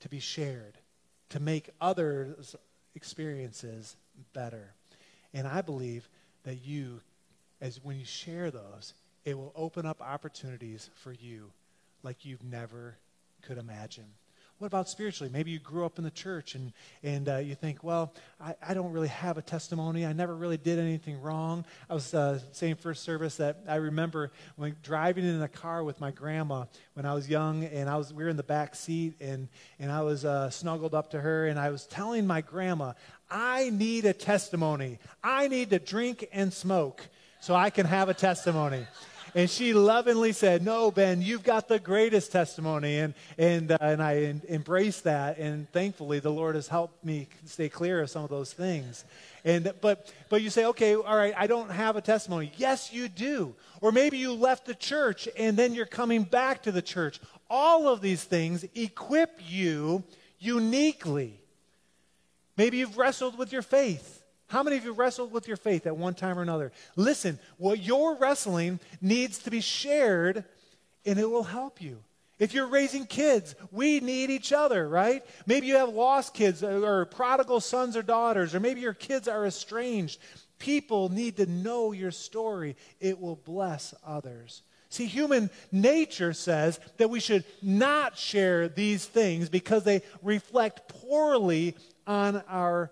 to 0.00 0.08
be 0.08 0.18
shared, 0.18 0.76
to 1.30 1.38
make 1.38 1.70
others' 1.80 2.56
experiences 2.96 3.96
better. 4.32 4.74
And 5.32 5.46
I 5.46 5.62
believe 5.62 6.08
that 6.44 6.64
you, 6.64 7.00
as 7.60 7.82
when 7.82 7.98
you 7.98 8.04
share 8.04 8.50
those, 8.50 8.94
it 9.24 9.36
will 9.36 9.52
open 9.54 9.86
up 9.86 10.00
opportunities 10.00 10.90
for 10.94 11.12
you 11.12 11.50
like 12.02 12.24
you've 12.24 12.42
never 12.42 12.96
could 13.42 13.58
imagine. 13.58 14.06
What 14.62 14.68
about 14.68 14.88
spiritually? 14.88 15.28
Maybe 15.32 15.50
you 15.50 15.58
grew 15.58 15.84
up 15.84 15.98
in 15.98 16.04
the 16.04 16.10
church 16.12 16.54
and, 16.54 16.72
and 17.02 17.28
uh, 17.28 17.38
you 17.38 17.56
think, 17.56 17.82
well, 17.82 18.14
I, 18.40 18.54
I 18.68 18.74
don't 18.74 18.92
really 18.92 19.08
have 19.08 19.36
a 19.36 19.42
testimony. 19.42 20.06
I 20.06 20.12
never 20.12 20.36
really 20.36 20.56
did 20.56 20.78
anything 20.78 21.20
wrong. 21.20 21.64
I 21.90 21.94
was 21.94 22.14
uh, 22.14 22.38
saying 22.52 22.76
first 22.76 23.02
service 23.02 23.38
that 23.38 23.58
I 23.66 23.74
remember 23.74 24.30
when 24.54 24.76
driving 24.84 25.24
in 25.24 25.40
the 25.40 25.48
car 25.48 25.82
with 25.82 26.00
my 26.00 26.12
grandma 26.12 26.66
when 26.94 27.04
I 27.04 27.12
was 27.12 27.28
young, 27.28 27.64
and 27.64 27.90
I 27.90 27.96
was 27.96 28.14
we 28.14 28.22
were 28.22 28.30
in 28.30 28.36
the 28.36 28.44
back 28.44 28.76
seat, 28.76 29.14
and, 29.20 29.48
and 29.80 29.90
I 29.90 30.02
was 30.02 30.24
uh, 30.24 30.48
snuggled 30.48 30.94
up 30.94 31.10
to 31.10 31.20
her, 31.20 31.48
and 31.48 31.58
I 31.58 31.70
was 31.70 31.84
telling 31.88 32.24
my 32.24 32.40
grandma, 32.40 32.92
I 33.28 33.70
need 33.70 34.04
a 34.04 34.12
testimony. 34.12 35.00
I 35.24 35.48
need 35.48 35.70
to 35.70 35.80
drink 35.80 36.28
and 36.32 36.52
smoke 36.52 37.02
so 37.40 37.56
I 37.56 37.70
can 37.70 37.86
have 37.86 38.08
a 38.08 38.14
testimony. 38.14 38.86
And 39.34 39.48
she 39.48 39.72
lovingly 39.72 40.32
said, 40.32 40.62
No, 40.62 40.90
Ben, 40.90 41.22
you've 41.22 41.42
got 41.42 41.66
the 41.66 41.78
greatest 41.78 42.32
testimony. 42.32 42.98
And, 42.98 43.14
and, 43.38 43.72
uh, 43.72 43.78
and 43.80 44.02
I 44.02 44.24
en- 44.24 44.42
embraced 44.48 45.04
that. 45.04 45.38
And 45.38 45.70
thankfully, 45.72 46.20
the 46.20 46.30
Lord 46.30 46.54
has 46.54 46.68
helped 46.68 47.02
me 47.04 47.28
stay 47.46 47.68
clear 47.70 48.02
of 48.02 48.10
some 48.10 48.24
of 48.24 48.30
those 48.30 48.52
things. 48.52 49.04
And, 49.44 49.72
but, 49.80 50.12
but 50.28 50.42
you 50.42 50.50
say, 50.50 50.66
okay, 50.66 50.94
all 50.94 51.16
right, 51.16 51.34
I 51.36 51.46
don't 51.46 51.70
have 51.70 51.96
a 51.96 52.02
testimony. 52.02 52.52
Yes, 52.56 52.92
you 52.92 53.08
do. 53.08 53.54
Or 53.80 53.90
maybe 53.90 54.18
you 54.18 54.34
left 54.34 54.66
the 54.66 54.74
church 54.74 55.28
and 55.36 55.56
then 55.56 55.74
you're 55.74 55.86
coming 55.86 56.24
back 56.24 56.62
to 56.64 56.72
the 56.72 56.82
church. 56.82 57.18
All 57.48 57.88
of 57.88 58.00
these 58.00 58.22
things 58.22 58.64
equip 58.74 59.40
you 59.48 60.04
uniquely. 60.38 61.40
Maybe 62.56 62.78
you've 62.78 62.98
wrestled 62.98 63.38
with 63.38 63.52
your 63.52 63.62
faith. 63.62 64.21
How 64.52 64.62
many 64.62 64.76
of 64.76 64.84
you 64.84 64.92
wrestled 64.92 65.32
with 65.32 65.48
your 65.48 65.56
faith 65.56 65.86
at 65.86 65.96
one 65.96 66.12
time 66.12 66.38
or 66.38 66.42
another? 66.42 66.72
Listen, 66.94 67.38
what 67.56 67.78
you're 67.78 68.18
wrestling 68.18 68.80
needs 69.00 69.38
to 69.38 69.50
be 69.50 69.62
shared 69.62 70.44
and 71.06 71.18
it 71.18 71.24
will 71.24 71.42
help 71.42 71.80
you. 71.80 72.00
If 72.38 72.52
you're 72.52 72.66
raising 72.66 73.06
kids, 73.06 73.54
we 73.70 74.00
need 74.00 74.28
each 74.28 74.52
other, 74.52 74.86
right? 74.86 75.24
Maybe 75.46 75.68
you 75.68 75.76
have 75.76 75.88
lost 75.88 76.34
kids 76.34 76.62
uh, 76.62 76.82
or 76.82 77.06
prodigal 77.06 77.60
sons 77.60 77.96
or 77.96 78.02
daughters, 78.02 78.54
or 78.54 78.60
maybe 78.60 78.82
your 78.82 78.92
kids 78.92 79.26
are 79.26 79.46
estranged. 79.46 80.20
People 80.58 81.08
need 81.08 81.38
to 81.38 81.46
know 81.46 81.92
your 81.92 82.10
story. 82.10 82.76
It 83.00 83.18
will 83.18 83.36
bless 83.36 83.94
others. 84.06 84.60
See, 84.90 85.06
human 85.06 85.48
nature 85.70 86.34
says 86.34 86.78
that 86.98 87.08
we 87.08 87.20
should 87.20 87.44
not 87.62 88.18
share 88.18 88.68
these 88.68 89.06
things 89.06 89.48
because 89.48 89.84
they 89.84 90.02
reflect 90.20 90.88
poorly 90.88 91.74
on 92.06 92.42
our 92.50 92.90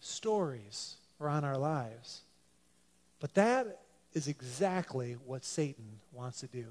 stories 0.00 0.96
or 1.18 1.28
on 1.28 1.44
our 1.44 1.58
lives. 1.58 2.22
But 3.20 3.34
that 3.34 3.80
is 4.14 4.28
exactly 4.28 5.16
what 5.26 5.44
Satan 5.44 6.00
wants 6.12 6.40
to 6.40 6.46
do. 6.46 6.66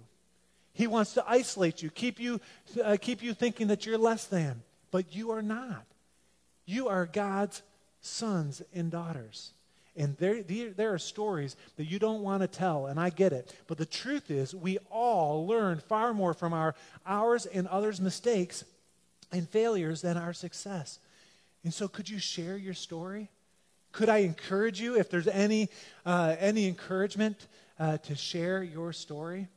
He 0.73 0.87
wants 0.87 1.13
to 1.13 1.23
isolate 1.27 1.81
you, 1.81 1.89
keep 1.89 2.19
you, 2.19 2.39
uh, 2.83 2.97
keep 2.99 3.21
you 3.21 3.33
thinking 3.33 3.67
that 3.67 3.85
you're 3.85 3.97
less 3.97 4.25
than, 4.25 4.61
but 4.91 5.15
you 5.15 5.31
are 5.31 5.41
not. 5.41 5.85
You 6.65 6.87
are 6.87 7.05
God's 7.05 7.61
sons 8.01 8.61
and 8.73 8.91
daughters. 8.91 9.51
And 9.95 10.15
there, 10.17 10.43
there 10.43 10.93
are 10.93 10.99
stories 10.99 11.55
that 11.75 11.85
you 11.85 11.99
don't 11.99 12.21
want 12.21 12.41
to 12.41 12.47
tell, 12.47 12.85
and 12.85 12.99
I 12.99 13.09
get 13.09 13.33
it. 13.33 13.53
But 13.67 13.77
the 13.77 13.85
truth 13.85 14.31
is, 14.31 14.55
we 14.55 14.77
all 14.89 15.45
learn 15.45 15.79
far 15.79 16.13
more 16.13 16.33
from 16.33 16.53
our 16.53 16.75
ours 17.05 17.45
and 17.45 17.67
others' 17.67 17.99
mistakes 17.99 18.63
and 19.31 19.49
failures 19.49 20.01
than 20.01 20.15
our 20.15 20.33
success. 20.33 20.99
And 21.63 21.73
so, 21.73 21.87
could 21.87 22.09
you 22.09 22.19
share 22.19 22.57
your 22.57 22.73
story? 22.73 23.29
Could 23.91 24.09
I 24.09 24.19
encourage 24.19 24.79
you, 24.79 24.97
if 24.97 25.09
there's 25.09 25.27
any, 25.27 25.69
uh, 26.05 26.35
any 26.39 26.67
encouragement, 26.67 27.47
uh, 27.79 27.97
to 27.97 28.15
share 28.15 28.63
your 28.63 28.93
story? 28.93 29.47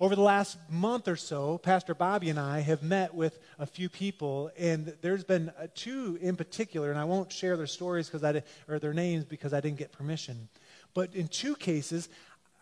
Over 0.00 0.16
the 0.16 0.22
last 0.22 0.58
month 0.68 1.06
or 1.06 1.16
so, 1.16 1.58
Pastor 1.58 1.94
Bobby 1.94 2.28
and 2.28 2.38
I 2.38 2.60
have 2.60 2.82
met 2.82 3.14
with 3.14 3.38
a 3.58 3.66
few 3.66 3.88
people, 3.88 4.50
and 4.58 4.94
there's 5.02 5.22
been 5.22 5.50
uh, 5.50 5.68
two 5.74 6.18
in 6.20 6.34
particular, 6.34 6.90
and 6.90 6.98
I 6.98 7.04
won't 7.04 7.30
share 7.30 7.56
their 7.56 7.66
stories 7.66 8.08
because 8.08 8.24
I 8.24 8.42
or 8.68 8.78
their 8.78 8.92
names 8.92 9.24
because 9.24 9.54
I 9.54 9.60
didn't 9.60 9.78
get 9.78 9.92
permission. 9.92 10.48
But 10.94 11.14
in 11.14 11.28
two 11.28 11.54
cases, 11.54 12.08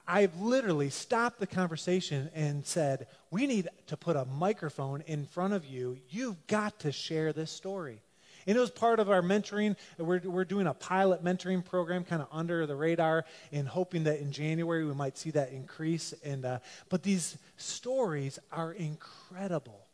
I've 0.07 0.38
literally 0.40 0.90
stopped 0.90 1.40
the 1.40 1.47
conversation 1.47 2.31
and 2.35 2.66
said, 2.66 3.07
"We 3.31 3.47
need 3.47 3.68
to 3.87 3.97
put 3.97 4.16
a 4.16 4.25
microphone 4.27 5.01
in 5.03 5.25
front 5.25 5.55
of 5.55 5.64
you. 5.64 5.99
You've 6.11 6.47
got 6.47 6.81
to 6.81 6.92
share 6.92 7.33
this 7.33 7.51
story." 7.51 8.03
And 8.46 8.57
it 8.57 8.61
was 8.61 8.70
part 8.70 9.00
of 9.00 9.11
our 9.11 9.22
mentoring. 9.22 9.76
We're, 9.98 10.20
we're 10.24 10.44
doing 10.44 10.66
a 10.66 10.74
pilot 10.74 11.22
mentoring 11.24 11.64
program 11.64 12.05
kind 12.05 12.22
of 12.22 12.28
under 12.33 12.66
the 12.66 12.76
radar 12.76 13.24
and 13.52 13.68
hoping 13.68 14.05
that 14.05 14.20
in 14.20 14.33
January 14.33 14.85
we 14.85 14.94
might 14.94 15.16
see 15.16 15.31
that 15.33 15.52
increase. 15.52 16.12
And, 16.24 16.44
uh, 16.44 16.59
but 16.88 17.02
these 17.02 17.38
stories 17.57 18.38
are 18.50 18.72
incredible. 18.72 19.87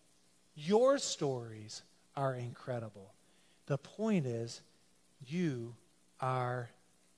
Your 0.54 0.98
stories 0.98 1.82
are 2.16 2.34
incredible. 2.34 3.12
The 3.66 3.78
point 3.78 4.26
is, 4.26 4.60
you 5.26 5.74
are 6.20 6.70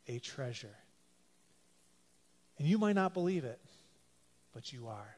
a 0.08 0.18
treasure. 0.18 0.76
And 2.58 2.68
you 2.68 2.76
might 2.76 2.94
not 2.94 3.14
believe 3.14 3.44
it, 3.44 3.58
but 4.52 4.72
you 4.72 4.88
are. 4.88 5.16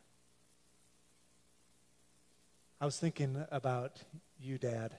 I 2.80 2.84
was 2.84 2.98
thinking 2.98 3.44
about 3.50 4.02
you, 4.40 4.58
Dad. 4.58 4.94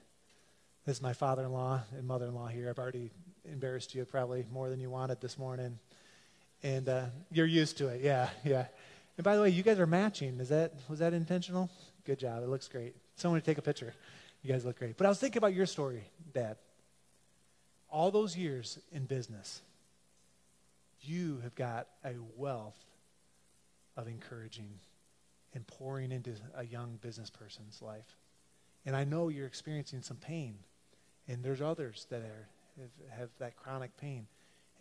This 0.86 0.98
is 0.98 1.02
my 1.02 1.13
father 1.13 1.43
in 1.43 1.54
law 1.54 1.82
and 1.98 2.06
mother 2.06 2.26
in 2.26 2.36
law 2.36 2.48
here. 2.48 2.69
I've 2.69 2.78
already 2.78 3.10
embarrassed 3.50 3.96
you 3.96 4.04
probably 4.04 4.46
more 4.52 4.69
than 4.69 4.82
you 4.82 4.89
wanted 4.89 5.22
this 5.22 5.38
morning. 5.38 5.80
And 6.62 6.89
uh, 6.89 7.06
you're 7.32 7.46
used 7.46 7.78
to 7.78 7.88
it. 7.88 8.02
Yeah, 8.02 8.28
yeah. 8.43 8.65
And 9.15 9.24
by 9.24 9.38
the 9.38 9.41
way, 9.41 9.50
you 9.50 9.63
guys 9.63 9.80
are 9.80 9.88
matching. 9.88 10.41
Is 10.41 10.50
that, 10.50 10.74
was 10.89 11.00
that 11.00 11.13
intentional? 11.13 11.69
Good 12.04 12.19
job. 12.19 12.43
It 12.43 12.50
looks 12.50 12.67
great. 12.67 12.96
Someone 13.15 13.39
to 13.39 13.46
take 13.46 13.58
a 13.58 13.62
picture. 13.62 13.93
You 14.41 14.52
guys 14.52 14.65
look 14.65 14.78
great. 14.78 14.98
But 14.98 15.06
I 15.06 15.10
was 15.10 15.19
thinking 15.19 15.38
about 15.38 15.54
your 15.54 15.67
story, 15.67 16.04
Dad. 16.34 16.58
All 17.89 18.12
those 18.12 18.36
years 18.36 18.78
in 18.91 19.06
business, 19.06 19.62
you 21.00 21.39
have 21.43 21.56
got 21.56 21.88
a 22.04 22.15
wealth 22.36 22.80
of 23.96 24.10
encouraging 24.10 24.80
and 25.54 25.65
pouring 25.65 26.12
into 26.12 26.34
a 26.58 26.65
young 26.65 26.98
business 27.02 27.30
person's 27.30 27.82
life. 27.82 28.17
And 28.86 28.98
I 28.98 29.06
know 29.06 29.30
you're 29.30 29.48
experiencing 29.48 30.02
some 30.02 30.17
pain 30.17 30.56
and 31.28 31.44
there's 31.44 31.62
others 31.62 32.08
that 32.10 32.22
are, 32.22 32.48
have, 32.80 33.20
have 33.20 33.30
that 33.40 33.56
chronic 33.56 33.96
pain. 33.98 34.28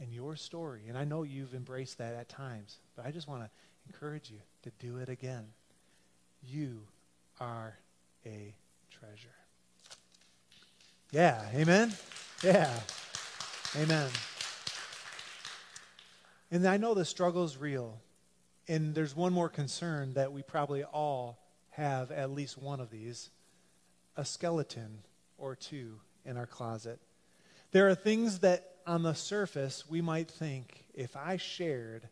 And 0.01 0.13
your 0.13 0.35
story, 0.37 0.83
and 0.89 0.99
I 0.99 1.05
know 1.05 1.23
you've 1.23 1.55
embraced 1.55 1.99
that 1.99 2.15
at 2.15 2.29
times, 2.29 2.79
but 2.97 3.07
I 3.07 3.11
just 3.11 3.29
want 3.29 3.43
to 3.43 3.51
encourage 3.87 4.31
you 4.31 4.39
to 4.63 4.73
do 4.81 4.97
it 4.97 5.09
again. 5.09 5.45
You 6.43 6.81
are 7.41 7.77
a 8.27 8.55
treasure. 8.91 9.29
Yeah, 11.13 11.45
amen? 11.55 11.93
Yeah, 12.43 12.73
amen. 13.77 14.09
And 16.51 16.67
I 16.67 16.77
know 16.77 16.95
the 16.95 17.05
struggle 17.05 17.45
is 17.45 17.57
real. 17.57 17.99
And 18.69 18.95
there's 18.95 19.15
one 19.17 19.33
more 19.33 19.49
concern 19.49 20.15
that 20.15 20.33
we 20.33 20.43
probably 20.43 20.85
all 20.85 21.39
have 21.71 22.11
at 22.11 22.31
least 22.31 22.59
one 22.59 22.81
of 22.81 22.91
these 22.91 23.31
a 24.17 24.25
skeleton 24.25 24.99
or 25.39 25.57
two 25.57 25.99
in 26.25 26.37
our 26.37 26.47
closet. 26.47 26.99
There 27.73 27.89
are 27.89 27.95
things 27.95 28.41
that 28.41 28.77
on 28.87 29.03
the 29.03 29.15
surface 29.15 29.89
we 29.89 30.01
might 30.01 30.31
think 30.31 30.85
if 30.95 31.17
I 31.17 31.37
shared 31.37 32.09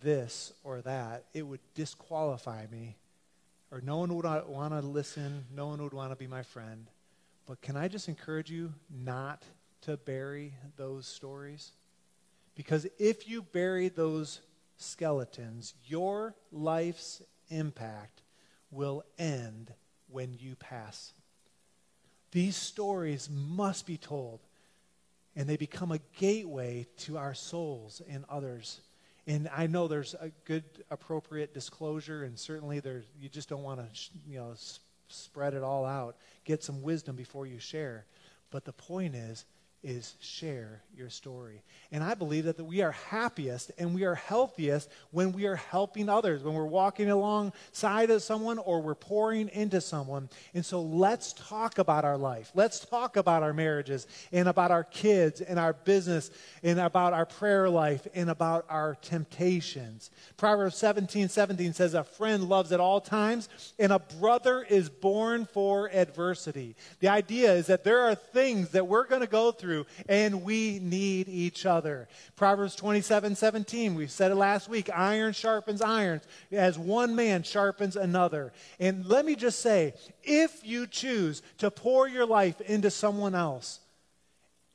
this 0.00 0.52
or 0.64 0.80
that, 0.82 1.24
it 1.34 1.42
would 1.42 1.60
disqualify 1.74 2.66
me, 2.70 2.96
or 3.70 3.80
no 3.80 3.98
one 3.98 4.14
would 4.14 4.24
want 4.24 4.72
to 4.72 4.80
listen, 4.80 5.44
no 5.54 5.66
one 5.66 5.82
would 5.82 5.92
want 5.92 6.10
to 6.10 6.16
be 6.16 6.26
my 6.26 6.42
friend. 6.42 6.86
But 7.46 7.60
can 7.60 7.76
I 7.76 7.88
just 7.88 8.08
encourage 8.08 8.50
you 8.50 8.72
not 8.90 9.42
to 9.82 9.96
bury 9.96 10.54
those 10.76 11.06
stories? 11.06 11.72
Because 12.54 12.86
if 12.98 13.28
you 13.28 13.42
bury 13.42 13.88
those 13.88 14.40
skeletons, 14.76 15.74
your 15.84 16.34
life's 16.50 17.22
impact 17.48 18.22
will 18.70 19.04
end 19.18 19.72
when 20.08 20.34
you 20.38 20.56
pass 20.56 21.12
these 22.32 22.56
stories 22.56 23.28
must 23.30 23.86
be 23.86 23.96
told, 23.96 24.40
and 25.36 25.48
they 25.48 25.56
become 25.56 25.92
a 25.92 26.00
gateway 26.16 26.86
to 26.98 27.16
our 27.18 27.34
souls 27.34 28.02
and 28.10 28.24
others. 28.28 28.80
And 29.26 29.48
I 29.54 29.66
know 29.68 29.86
there's 29.86 30.14
a 30.14 30.30
good, 30.46 30.64
appropriate 30.90 31.54
disclosure, 31.54 32.24
and 32.24 32.38
certainly 32.38 32.80
there's, 32.80 33.04
you 33.20 33.28
just 33.28 33.48
don't 33.48 33.62
want 33.62 33.80
to, 33.80 34.10
you 34.28 34.38
know, 34.38 34.54
spread 35.08 35.54
it 35.54 35.62
all 35.62 35.84
out. 35.84 36.16
Get 36.44 36.64
some 36.64 36.82
wisdom 36.82 37.14
before 37.14 37.46
you 37.46 37.58
share. 37.58 38.06
But 38.50 38.64
the 38.64 38.72
point 38.72 39.14
is, 39.14 39.44
is 39.82 40.14
share 40.20 40.82
your 40.96 41.10
story. 41.10 41.62
And 41.90 42.04
I 42.04 42.14
believe 42.14 42.44
that, 42.44 42.62
we 42.62 42.80
are 42.82 42.92
happiest 42.92 43.72
and 43.78 43.94
we 43.94 44.04
are 44.04 44.14
healthiest 44.14 44.88
when 45.10 45.32
we 45.32 45.46
are 45.46 45.56
helping 45.56 46.08
others, 46.08 46.42
when 46.42 46.54
we're 46.54 46.64
walking 46.64 47.10
alongside 47.10 48.10
of 48.10 48.22
someone 48.22 48.58
or 48.58 48.80
we're 48.80 48.94
pouring 48.94 49.48
into 49.48 49.80
someone. 49.80 50.28
And 50.54 50.64
so 50.64 50.80
let's 50.80 51.32
talk 51.32 51.78
about 51.78 52.04
our 52.04 52.16
life. 52.16 52.52
Let's 52.54 52.80
talk 52.80 53.16
about 53.16 53.42
our 53.42 53.52
marriages 53.52 54.06
and 54.30 54.48
about 54.48 54.70
our 54.70 54.84
kids 54.84 55.40
and 55.40 55.58
our 55.58 55.72
business 55.72 56.30
and 56.62 56.78
about 56.78 57.12
our 57.12 57.26
prayer 57.26 57.68
life 57.68 58.06
and 58.14 58.30
about 58.30 58.64
our 58.68 58.96
temptations. 59.02 60.10
Proverbs 60.36 60.76
17 60.76 61.28
17 61.28 61.72
says, 61.72 61.94
A 61.94 62.04
friend 62.04 62.44
loves 62.44 62.70
at 62.70 62.80
all 62.80 63.00
times, 63.00 63.48
and 63.78 63.92
a 63.92 63.98
brother 63.98 64.62
is 64.62 64.88
born 64.88 65.46
for 65.46 65.90
adversity. 65.92 66.76
The 67.00 67.08
idea 67.08 67.52
is 67.54 67.66
that 67.66 67.82
there 67.82 68.02
are 68.02 68.14
things 68.14 68.70
that 68.70 68.86
we're 68.86 69.06
going 69.06 69.22
to 69.22 69.26
go 69.26 69.50
through 69.50 69.71
through, 69.72 69.86
and 70.08 70.42
we 70.42 70.78
need 70.80 71.28
each 71.28 71.64
other. 71.66 72.08
Proverbs 72.36 72.74
27 72.74 73.36
17, 73.36 73.94
we 73.94 74.06
said 74.06 74.30
it 74.30 74.36
last 74.36 74.68
week 74.68 74.90
iron 74.94 75.32
sharpens 75.32 75.80
iron 75.80 76.20
as 76.50 76.78
one 76.78 77.16
man 77.16 77.42
sharpens 77.42 77.96
another. 77.96 78.52
And 78.78 79.06
let 79.06 79.24
me 79.24 79.34
just 79.34 79.60
say 79.60 79.94
if 80.22 80.64
you 80.64 80.86
choose 80.86 81.42
to 81.58 81.70
pour 81.70 82.08
your 82.08 82.26
life 82.26 82.60
into 82.60 82.90
someone 82.90 83.34
else, 83.34 83.80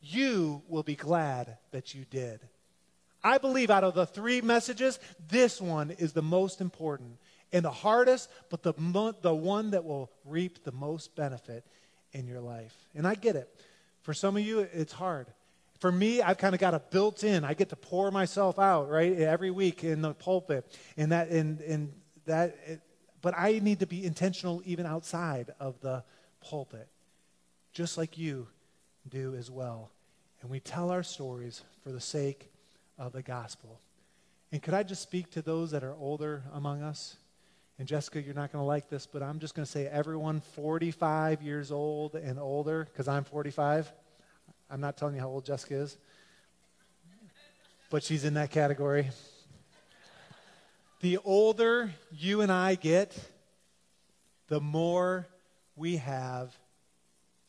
you 0.02 0.62
will 0.68 0.84
be 0.84 0.96
glad 0.96 1.58
that 1.72 1.94
you 1.94 2.06
did. 2.10 2.40
I 3.24 3.38
believe 3.40 3.70
out 3.70 3.84
of 3.84 3.94
the 3.94 4.06
three 4.06 4.42
messages, 4.42 5.00
this 5.28 5.60
one 5.60 5.92
is 5.92 6.14
the 6.14 6.22
most 6.22 6.62
important 6.62 7.18
and 7.52 7.64
the 7.64 7.72
hardest, 7.72 8.30
but 8.50 8.64
the, 8.64 8.74
the 9.22 9.34
one 9.34 9.72
that 9.72 9.84
will 9.84 10.12
reap 10.26 10.64
the 10.64 10.72
most 10.72 11.16
benefit 11.16 11.66
in 12.14 12.28
your 12.28 12.42
life. 12.42 12.76
And 12.96 13.08
I 13.08 13.16
get 13.16 13.36
it. 13.36 13.50
For 14.08 14.14
some 14.14 14.38
of 14.38 14.44
you, 14.44 14.60
it's 14.60 14.94
hard. 14.94 15.28
For 15.80 15.92
me, 15.92 16.22
I've 16.22 16.38
kind 16.38 16.56
of 16.56 16.62
got 16.62 16.74
a 16.74 16.80
built 16.80 17.26
in. 17.26 17.44
I 17.44 17.54
get 17.54 17.68
to 17.72 17.76
pour 17.76 18.10
myself 18.10 18.58
out, 18.58 18.90
right, 18.90 19.12
every 19.12 19.52
week 19.52 19.84
in 19.84 20.02
the 20.02 20.14
pulpit. 20.14 20.66
And 20.96 21.12
that, 21.12 21.28
and, 21.28 21.60
and 21.60 21.92
that, 22.26 22.56
it, 22.66 22.82
but 23.22 23.34
I 23.38 23.60
need 23.62 23.82
to 23.82 23.86
be 23.86 24.06
intentional 24.06 24.62
even 24.64 24.86
outside 24.86 25.52
of 25.60 25.82
the 25.82 26.06
pulpit, 26.40 26.88
just 27.74 27.98
like 27.98 28.18
you 28.18 28.48
do 29.10 29.36
as 29.36 29.52
well. 29.52 29.92
And 30.42 30.50
we 30.50 30.62
tell 30.62 30.90
our 30.90 31.04
stories 31.04 31.66
for 31.84 31.92
the 31.92 32.00
sake 32.00 32.50
of 32.98 33.12
the 33.12 33.22
gospel. 33.22 33.82
And 34.54 34.64
could 34.64 34.74
I 34.74 34.84
just 34.84 35.02
speak 35.02 35.32
to 35.32 35.42
those 35.42 35.72
that 35.72 35.84
are 35.84 35.96
older 35.96 36.44
among 36.54 36.82
us? 36.82 37.18
And 37.80 37.88
Jessica, 37.88 38.22
you're 38.22 38.34
not 38.34 38.52
going 38.52 38.62
to 38.62 38.68
like 38.68 38.90
this, 38.90 39.06
but 39.06 39.22
I'm 39.22 39.40
just 39.40 39.54
going 39.54 39.66
to 39.66 39.72
say 39.72 39.86
everyone 39.86 40.42
45 40.42 41.44
years 41.44 41.72
old 41.72 42.16
and 42.16 42.40
older, 42.40 42.86
because 42.86 43.08
I'm 43.08 43.24
45. 43.24 43.92
I'm 44.70 44.82
not 44.82 44.98
telling 44.98 45.16
you 45.16 45.22
how 45.22 45.28
old 45.28 45.46
Jessica 45.46 45.76
is, 45.76 45.98
but 47.90 48.04
she's 48.04 48.26
in 48.26 48.34
that 48.34 48.50
category. 48.50 49.10
The 51.02 51.20
older 51.24 51.92
you 52.12 52.42
and 52.42 52.52
I 52.52 52.76
get, 52.76 53.16
the 54.48 54.60
more 54.60 55.28
we 55.76 55.98
have 55.98 56.58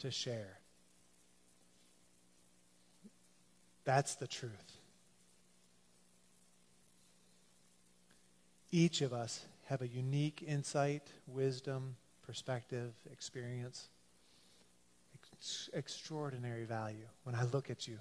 to 0.00 0.10
share. 0.10 0.58
That's 3.84 4.16
the 4.16 4.26
truth. 4.26 4.52
Each 8.70 9.00
of 9.00 9.14
us 9.14 9.42
have 9.68 9.82
a 9.82 9.88
unique 9.88 10.42
insight, 10.46 11.02
wisdom, 11.26 11.96
perspective, 12.22 12.94
experience, 13.12 13.88
ex- 15.34 15.68
extraordinary 15.74 16.64
value. 16.64 17.06
When 17.24 17.34
I 17.34 17.44
look 17.44 17.68
at 17.68 17.86
you, 17.86 17.98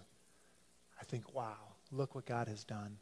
I 1.00 1.04
think, 1.04 1.34
wow, 1.34 1.58
look 1.92 2.16
what 2.16 2.26
God 2.26 2.48
has 2.48 2.64
done. 2.64 2.98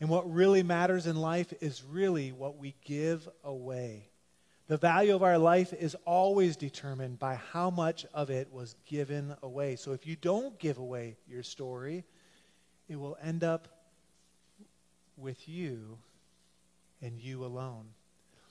And 0.00 0.08
what 0.08 0.32
really 0.32 0.62
matters 0.62 1.08
in 1.08 1.16
life 1.16 1.52
is 1.60 1.82
really 1.82 2.30
what 2.30 2.58
we 2.58 2.76
give 2.84 3.28
away. 3.42 4.08
The 4.68 4.76
value 4.76 5.16
of 5.16 5.24
our 5.24 5.36
life 5.36 5.72
is 5.72 5.96
always 6.04 6.56
determined 6.56 7.18
by 7.18 7.34
how 7.34 7.70
much 7.70 8.06
of 8.14 8.30
it 8.30 8.52
was 8.52 8.76
given 8.86 9.34
away. 9.42 9.74
So 9.74 9.92
if 9.92 10.06
you 10.06 10.14
don't 10.14 10.56
give 10.60 10.78
away 10.78 11.16
your 11.26 11.42
story, 11.42 12.04
it 12.88 12.94
will 12.94 13.18
end 13.20 13.42
up 13.42 13.66
with 15.16 15.48
you 15.48 15.98
and 17.02 17.20
you 17.20 17.44
alone. 17.44 17.86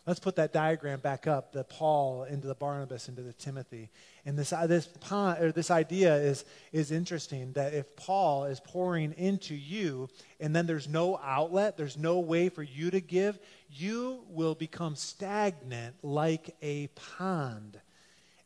Let's 0.10 0.20
put 0.20 0.38
that 0.38 0.54
diagram 0.54 1.02
back 1.02 1.28
up, 1.28 1.52
the 1.52 1.64
Paul 1.64 2.24
into 2.24 2.48
the 2.48 2.56
Barnabas 2.56 3.10
into 3.10 3.22
the 3.22 3.34
Timothy. 3.34 3.90
And 4.26 4.38
this, 4.38 4.52
uh, 4.52 4.66
this, 4.66 4.90
or 5.12 5.52
this 5.52 5.70
idea 5.70 6.16
is, 6.16 6.46
is 6.72 6.92
interesting 6.92 7.52
that 7.54 7.76
if 7.76 7.96
Paul 7.96 8.46
is 8.46 8.60
pouring 8.60 9.14
into 9.14 9.54
you 9.54 10.10
and 10.40 10.56
then 10.56 10.66
there's 10.66 10.88
no 10.88 11.20
outlet, 11.24 11.78
there's 11.78 11.96
no 11.96 12.20
way 12.20 12.50
for 12.50 12.64
you 12.64 12.90
to 12.90 13.00
give, 13.02 13.38
you 13.70 14.24
will 14.30 14.56
become 14.56 14.96
stagnant 14.96 15.96
like 16.02 16.56
a 16.64 16.88
pond. 16.96 17.80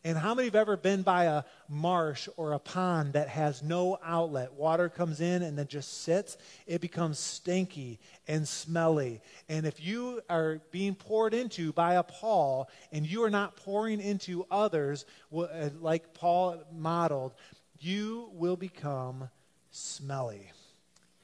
And 0.06 0.18
how 0.18 0.34
many 0.34 0.48
have 0.48 0.54
ever 0.54 0.76
been 0.76 1.00
by 1.00 1.24
a 1.24 1.44
marsh 1.66 2.28
or 2.36 2.52
a 2.52 2.58
pond 2.58 3.14
that 3.14 3.28
has 3.28 3.62
no 3.62 3.98
outlet? 4.04 4.52
Water 4.52 4.90
comes 4.90 5.22
in 5.22 5.42
and 5.42 5.58
then 5.58 5.66
just 5.66 6.02
sits. 6.02 6.36
It 6.66 6.82
becomes 6.82 7.18
stinky 7.18 7.98
and 8.28 8.46
smelly. 8.46 9.22
And 9.48 9.64
if 9.64 9.82
you 9.82 10.20
are 10.28 10.60
being 10.70 10.94
poured 10.94 11.32
into 11.32 11.72
by 11.72 11.94
a 11.94 12.02
Paul 12.02 12.68
and 12.92 13.06
you 13.06 13.24
are 13.24 13.30
not 13.30 13.56
pouring 13.56 13.98
into 13.98 14.44
others 14.50 15.06
uh, 15.34 15.70
like 15.80 16.12
Paul 16.12 16.62
modeled, 16.70 17.32
you 17.80 18.28
will 18.34 18.56
become 18.56 19.30
smelly, 19.70 20.52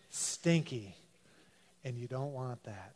stinky. 0.08 0.96
And 1.84 1.98
you 1.98 2.08
don't 2.08 2.32
want 2.32 2.62
that. 2.64 2.94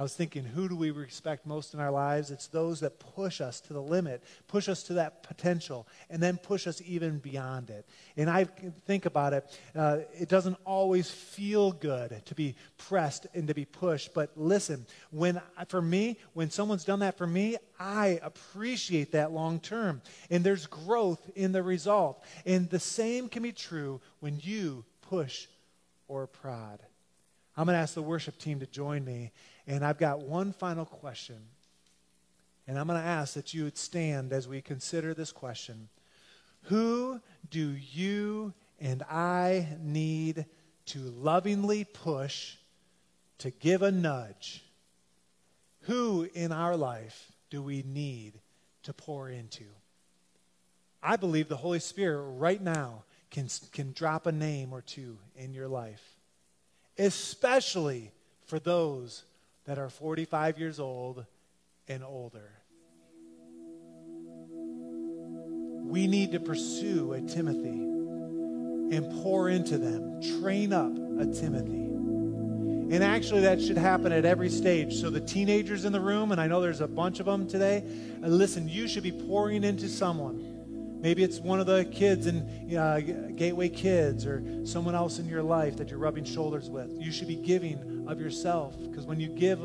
I 0.00 0.02
was 0.02 0.14
thinking, 0.14 0.44
who 0.44 0.66
do 0.66 0.76
we 0.76 0.92
respect 0.92 1.44
most 1.44 1.74
in 1.74 1.78
our 1.78 1.90
lives? 1.90 2.30
It's 2.30 2.46
those 2.46 2.80
that 2.80 2.98
push 2.98 3.42
us 3.42 3.60
to 3.60 3.74
the 3.74 3.82
limit, 3.82 4.24
push 4.48 4.66
us 4.66 4.82
to 4.84 4.94
that 4.94 5.22
potential, 5.22 5.86
and 6.08 6.22
then 6.22 6.38
push 6.38 6.66
us 6.66 6.80
even 6.86 7.18
beyond 7.18 7.68
it. 7.68 7.86
And 8.16 8.30
I 8.30 8.44
think 8.44 9.04
about 9.04 9.34
it, 9.34 9.60
uh, 9.76 9.98
it 10.18 10.30
doesn't 10.30 10.56
always 10.64 11.10
feel 11.10 11.72
good 11.72 12.22
to 12.24 12.34
be 12.34 12.54
pressed 12.78 13.26
and 13.34 13.46
to 13.48 13.52
be 13.52 13.66
pushed. 13.66 14.14
But 14.14 14.30
listen, 14.36 14.86
when 15.10 15.38
for 15.68 15.82
me, 15.82 16.16
when 16.32 16.48
someone's 16.48 16.84
done 16.84 17.00
that 17.00 17.18
for 17.18 17.26
me, 17.26 17.58
I 17.78 18.20
appreciate 18.22 19.12
that 19.12 19.32
long 19.32 19.60
term. 19.60 20.00
And 20.30 20.42
there's 20.42 20.64
growth 20.64 21.20
in 21.36 21.52
the 21.52 21.62
result. 21.62 22.24
And 22.46 22.70
the 22.70 22.80
same 22.80 23.28
can 23.28 23.42
be 23.42 23.52
true 23.52 24.00
when 24.20 24.40
you 24.40 24.86
push 25.10 25.46
or 26.08 26.26
prod. 26.26 26.80
I'm 27.54 27.66
going 27.66 27.74
to 27.74 27.82
ask 27.82 27.92
the 27.92 28.02
worship 28.02 28.38
team 28.38 28.60
to 28.60 28.66
join 28.66 29.04
me. 29.04 29.32
And 29.70 29.84
I've 29.84 29.98
got 29.98 30.20
one 30.20 30.52
final 30.52 30.84
question. 30.84 31.36
And 32.66 32.76
I'm 32.76 32.88
going 32.88 33.00
to 33.00 33.06
ask 33.06 33.34
that 33.34 33.54
you 33.54 33.62
would 33.64 33.78
stand 33.78 34.32
as 34.32 34.48
we 34.48 34.60
consider 34.60 35.14
this 35.14 35.30
question 35.30 35.88
Who 36.64 37.20
do 37.48 37.70
you 37.92 38.52
and 38.80 39.04
I 39.04 39.68
need 39.80 40.46
to 40.86 40.98
lovingly 40.98 41.84
push 41.84 42.56
to 43.38 43.50
give 43.50 43.82
a 43.82 43.92
nudge? 43.92 44.64
Who 45.82 46.28
in 46.34 46.50
our 46.50 46.76
life 46.76 47.32
do 47.48 47.62
we 47.62 47.84
need 47.86 48.40
to 48.82 48.92
pour 48.92 49.30
into? 49.30 49.64
I 51.00 51.14
believe 51.14 51.48
the 51.48 51.56
Holy 51.56 51.78
Spirit 51.78 52.22
right 52.22 52.60
now 52.60 53.04
can, 53.30 53.48
can 53.72 53.92
drop 53.92 54.26
a 54.26 54.32
name 54.32 54.72
or 54.72 54.82
two 54.82 55.16
in 55.36 55.54
your 55.54 55.68
life 55.68 56.02
especially 57.00 58.12
for 58.44 58.58
those 58.58 59.24
that 59.64 59.78
are 59.78 59.88
45 59.88 60.58
years 60.58 60.80
old 60.80 61.24
and 61.88 62.02
older. 62.04 62.50
We 65.84 66.06
need 66.06 66.32
to 66.32 66.40
pursue 66.40 67.12
a 67.12 67.20
Timothy 67.20 67.68
and 68.96 69.22
pour 69.22 69.48
into 69.48 69.78
them, 69.78 70.22
train 70.40 70.72
up 70.72 70.92
a 70.92 71.26
Timothy. 71.26 71.86
And 72.94 73.04
actually, 73.04 73.42
that 73.42 73.60
should 73.60 73.78
happen 73.78 74.12
at 74.12 74.24
every 74.24 74.50
stage. 74.50 74.94
So, 74.94 75.10
the 75.10 75.20
teenagers 75.20 75.84
in 75.84 75.92
the 75.92 76.00
room, 76.00 76.32
and 76.32 76.40
I 76.40 76.48
know 76.48 76.60
there's 76.60 76.80
a 76.80 76.88
bunch 76.88 77.20
of 77.20 77.26
them 77.26 77.46
today, 77.46 77.84
uh, 78.22 78.26
listen, 78.26 78.68
you 78.68 78.88
should 78.88 79.04
be 79.04 79.12
pouring 79.12 79.62
into 79.62 79.88
someone 79.88 80.60
Maybe 81.00 81.22
it's 81.22 81.38
one 81.38 81.60
of 81.60 81.66
the 81.66 81.86
kids 81.86 82.26
in 82.26 82.76
uh, 82.76 83.00
Gateway 83.34 83.70
Kids 83.70 84.26
or 84.26 84.66
someone 84.66 84.94
else 84.94 85.18
in 85.18 85.26
your 85.26 85.42
life 85.42 85.76
that 85.78 85.88
you're 85.88 85.98
rubbing 85.98 86.24
shoulders 86.24 86.68
with. 86.68 86.90
You 87.00 87.10
should 87.10 87.28
be 87.28 87.36
giving 87.36 87.99
of 88.10 88.20
yourself 88.20 88.76
because 88.82 89.06
when 89.06 89.20
you 89.20 89.28
give 89.28 89.62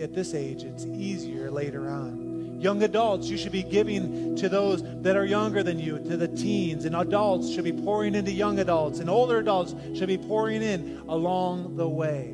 at 0.00 0.14
this 0.14 0.34
age, 0.34 0.64
it's 0.64 0.84
easier 0.84 1.50
later 1.50 1.88
on. 1.88 2.58
Young 2.60 2.82
adults, 2.82 3.28
you 3.28 3.36
should 3.36 3.52
be 3.52 3.62
giving 3.62 4.34
to 4.36 4.48
those 4.48 4.82
that 5.02 5.14
are 5.16 5.26
younger 5.26 5.62
than 5.62 5.78
you, 5.78 5.98
to 5.98 6.16
the 6.16 6.28
teens. 6.28 6.86
And 6.86 6.96
adults 6.96 7.52
should 7.52 7.64
be 7.64 7.72
pouring 7.72 8.14
into 8.14 8.32
young 8.32 8.58
adults. 8.58 8.98
And 8.98 9.10
older 9.10 9.38
adults 9.38 9.74
should 9.94 10.08
be 10.08 10.16
pouring 10.16 10.62
in 10.62 11.02
along 11.06 11.76
the 11.76 11.88
way. 11.88 12.28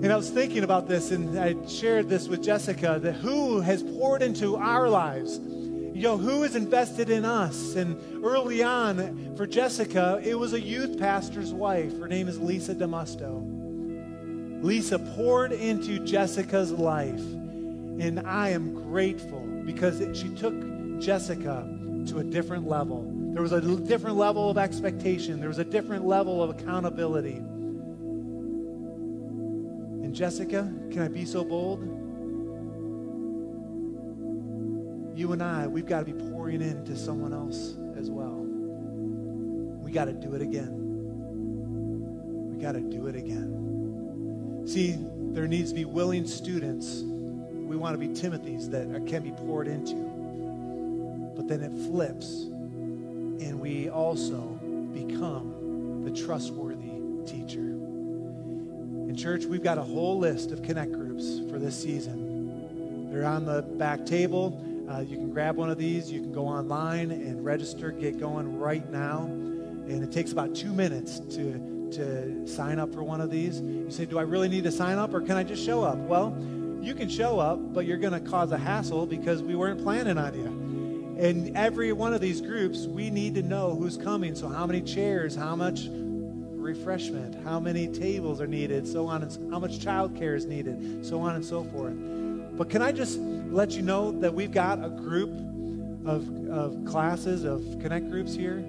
And 0.00 0.12
I 0.12 0.16
was 0.16 0.30
thinking 0.30 0.62
about 0.62 0.86
this, 0.86 1.10
and 1.10 1.36
I 1.36 1.56
shared 1.66 2.08
this 2.08 2.28
with 2.28 2.40
Jessica 2.40 3.00
that 3.02 3.14
who 3.14 3.60
has 3.60 3.82
poured 3.82 4.22
into 4.22 4.56
our 4.56 4.88
lives? 4.88 5.38
You 5.98 6.04
know, 6.04 6.16
who 6.16 6.42
has 6.42 6.54
invested 6.54 7.10
in 7.10 7.24
us? 7.24 7.74
And 7.74 8.24
early 8.24 8.62
on, 8.62 9.34
for 9.36 9.48
Jessica, 9.48 10.20
it 10.22 10.38
was 10.38 10.52
a 10.52 10.60
youth 10.60 10.96
pastor's 10.96 11.52
wife. 11.52 11.98
Her 11.98 12.06
name 12.06 12.28
is 12.28 12.38
Lisa 12.38 12.72
Demusto. 12.72 14.62
Lisa 14.62 15.00
poured 15.00 15.50
into 15.50 15.98
Jessica's 15.98 16.70
life, 16.70 17.18
and 17.18 18.20
I 18.24 18.50
am 18.50 18.74
grateful 18.74 19.40
because 19.66 20.00
it, 20.00 20.16
she 20.16 20.28
took 20.28 20.54
Jessica 21.00 21.68
to 22.06 22.20
a 22.20 22.24
different 22.24 22.68
level. 22.68 23.04
There 23.32 23.42
was 23.42 23.50
a 23.50 23.60
different 23.60 24.18
level 24.18 24.48
of 24.50 24.56
expectation, 24.56 25.40
there 25.40 25.48
was 25.48 25.58
a 25.58 25.64
different 25.64 26.06
level 26.06 26.40
of 26.40 26.50
accountability. 26.50 27.38
And 30.04 30.14
Jessica, 30.14 30.72
can 30.92 31.02
I 31.02 31.08
be 31.08 31.24
so 31.24 31.42
bold? 31.42 31.97
You 35.18 35.32
and 35.32 35.42
I, 35.42 35.66
we've 35.66 35.84
got 35.84 35.98
to 35.98 36.04
be 36.04 36.12
pouring 36.12 36.62
into 36.62 36.96
someone 36.96 37.32
else 37.32 37.74
as 37.96 38.08
well. 38.08 38.36
We 39.82 39.90
got 39.90 40.04
to 40.04 40.12
do 40.12 40.36
it 40.36 40.42
again. 40.42 40.70
We 42.52 42.62
got 42.62 42.74
to 42.74 42.80
do 42.80 43.08
it 43.08 43.16
again. 43.16 44.62
See, 44.64 44.96
there 45.32 45.48
needs 45.48 45.70
to 45.70 45.74
be 45.74 45.84
willing 45.84 46.24
students. 46.24 47.02
We 47.02 47.76
want 47.76 48.00
to 48.00 48.06
be 48.08 48.14
Timothy's 48.14 48.68
that 48.70 48.86
can 49.08 49.24
be 49.24 49.32
poured 49.32 49.66
into. 49.66 49.96
But 51.34 51.48
then 51.48 51.64
it 51.64 51.72
flips, 51.90 52.44
and 52.44 53.58
we 53.58 53.88
also 53.88 54.42
become 54.92 56.04
the 56.04 56.12
trustworthy 56.12 56.92
teacher. 57.26 57.58
In 57.58 59.16
church, 59.16 59.46
we've 59.46 59.64
got 59.64 59.78
a 59.78 59.82
whole 59.82 60.16
list 60.16 60.52
of 60.52 60.62
connect 60.62 60.92
groups 60.92 61.40
for 61.50 61.58
this 61.58 61.76
season. 61.76 63.10
They're 63.10 63.26
on 63.26 63.46
the 63.46 63.62
back 63.62 64.06
table. 64.06 64.64
Uh, 64.90 65.00
you 65.00 65.16
can 65.16 65.30
grab 65.30 65.56
one 65.56 65.70
of 65.70 65.78
these. 65.78 66.10
You 66.10 66.20
can 66.20 66.32
go 66.32 66.46
online 66.46 67.10
and 67.10 67.44
register, 67.44 67.90
get 67.90 68.18
going 68.18 68.58
right 68.58 68.88
now. 68.90 69.24
And 69.24 70.02
it 70.02 70.10
takes 70.10 70.32
about 70.32 70.54
two 70.54 70.72
minutes 70.72 71.20
to, 71.20 71.90
to 71.92 72.46
sign 72.46 72.78
up 72.78 72.92
for 72.92 73.02
one 73.02 73.20
of 73.20 73.30
these. 73.30 73.60
You 73.60 73.90
say, 73.90 74.06
Do 74.06 74.18
I 74.18 74.22
really 74.22 74.48
need 74.48 74.64
to 74.64 74.72
sign 74.72 74.98
up 74.98 75.12
or 75.12 75.20
can 75.20 75.36
I 75.36 75.44
just 75.44 75.64
show 75.64 75.82
up? 75.82 75.98
Well, 75.98 76.36
you 76.80 76.94
can 76.94 77.08
show 77.08 77.38
up, 77.38 77.74
but 77.74 77.86
you're 77.86 77.98
going 77.98 78.12
to 78.12 78.30
cause 78.30 78.52
a 78.52 78.58
hassle 78.58 79.06
because 79.06 79.42
we 79.42 79.54
weren't 79.56 79.82
planning 79.82 80.16
on 80.16 80.34
you. 80.34 81.16
In 81.18 81.56
every 81.56 81.92
one 81.92 82.14
of 82.14 82.20
these 82.20 82.40
groups, 82.40 82.86
we 82.86 83.10
need 83.10 83.34
to 83.34 83.42
know 83.42 83.74
who's 83.74 83.96
coming. 83.96 84.36
So, 84.36 84.48
how 84.48 84.66
many 84.66 84.80
chairs, 84.80 85.34
how 85.34 85.56
much 85.56 85.88
refreshment, 85.90 87.34
how 87.44 87.58
many 87.58 87.88
tables 87.88 88.40
are 88.40 88.46
needed, 88.46 88.86
so 88.86 89.06
on, 89.06 89.22
and 89.22 89.50
how 89.50 89.58
much 89.58 89.78
childcare 89.80 90.36
is 90.36 90.46
needed, 90.46 91.04
so 91.04 91.20
on 91.20 91.34
and 91.34 91.44
so 91.44 91.64
forth. 91.64 91.94
But 92.56 92.70
can 92.70 92.82
I 92.82 92.92
just 92.92 93.18
let 93.50 93.72
you 93.72 93.82
know 93.82 94.12
that 94.20 94.32
we've 94.32 94.52
got 94.52 94.84
a 94.84 94.88
group 94.88 95.30
of, 96.06 96.48
of 96.48 96.84
classes, 96.84 97.44
of 97.44 97.62
connect 97.80 98.08
groups 98.10 98.34
here 98.34 98.64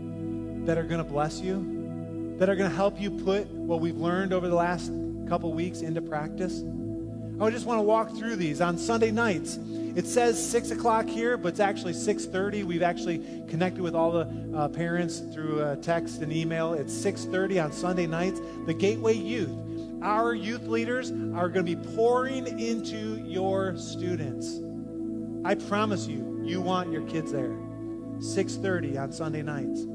that 0.66 0.78
are 0.78 0.84
going 0.84 1.04
to 1.04 1.10
bless 1.10 1.40
you, 1.40 2.36
that 2.38 2.50
are 2.50 2.56
going 2.56 2.70
to 2.70 2.76
help 2.76 3.00
you 3.00 3.12
put 3.12 3.48
what 3.48 3.80
we've 3.80 3.98
learned 3.98 4.34
over 4.34 4.48
the 4.48 4.56
last 4.56 4.92
couple 5.28 5.54
weeks 5.54 5.82
into 5.82 6.02
practice. 6.02 6.64
I 7.42 7.50
just 7.50 7.66
want 7.66 7.80
to 7.80 7.84
walk 7.84 8.16
through 8.18 8.36
these 8.36 8.60
on 8.60 8.78
Sunday 8.78 9.12
nights. 9.12 9.58
It 9.96 10.06
says 10.06 10.38
six 10.46 10.72
o'clock 10.72 11.08
here, 11.08 11.38
but 11.38 11.50
it's 11.50 11.60
actually 11.60 11.94
six 11.94 12.26
thirty. 12.26 12.64
We've 12.64 12.84
actually 12.84 13.20
connected 13.48 13.82
with 13.82 13.96
all 13.96 14.12
the 14.12 14.52
uh, 14.54 14.68
parents 14.68 15.20
through 15.20 15.62
uh, 15.62 15.76
text 15.78 16.22
and 16.22 16.32
email. 16.34 16.74
It's 16.74 16.94
six 16.94 17.26
thirty 17.26 17.60
on 17.60 17.72
Sunday 17.72 18.08
nights. 18.08 18.40
The 18.66 18.74
Gateway 18.74 19.16
Youth, 19.16 19.50
our 20.02 20.34
youth 20.34 20.68
leaders 20.68 21.12
are 21.12 21.50
going 21.50 21.66
to 21.66 21.76
be 21.76 21.96
pouring 21.96 22.60
into 22.60 23.24
your 23.26 23.78
students. 23.78 24.60
I 25.46 25.56
promise 25.56 26.08
you, 26.08 26.42
you 26.44 26.62
want 26.62 26.92
your 26.92 27.04
kids 27.04 27.32
there. 27.32 27.56
6:30 28.20 28.98
on 28.98 29.12
Sunday 29.12 29.42
nights. 29.42 29.86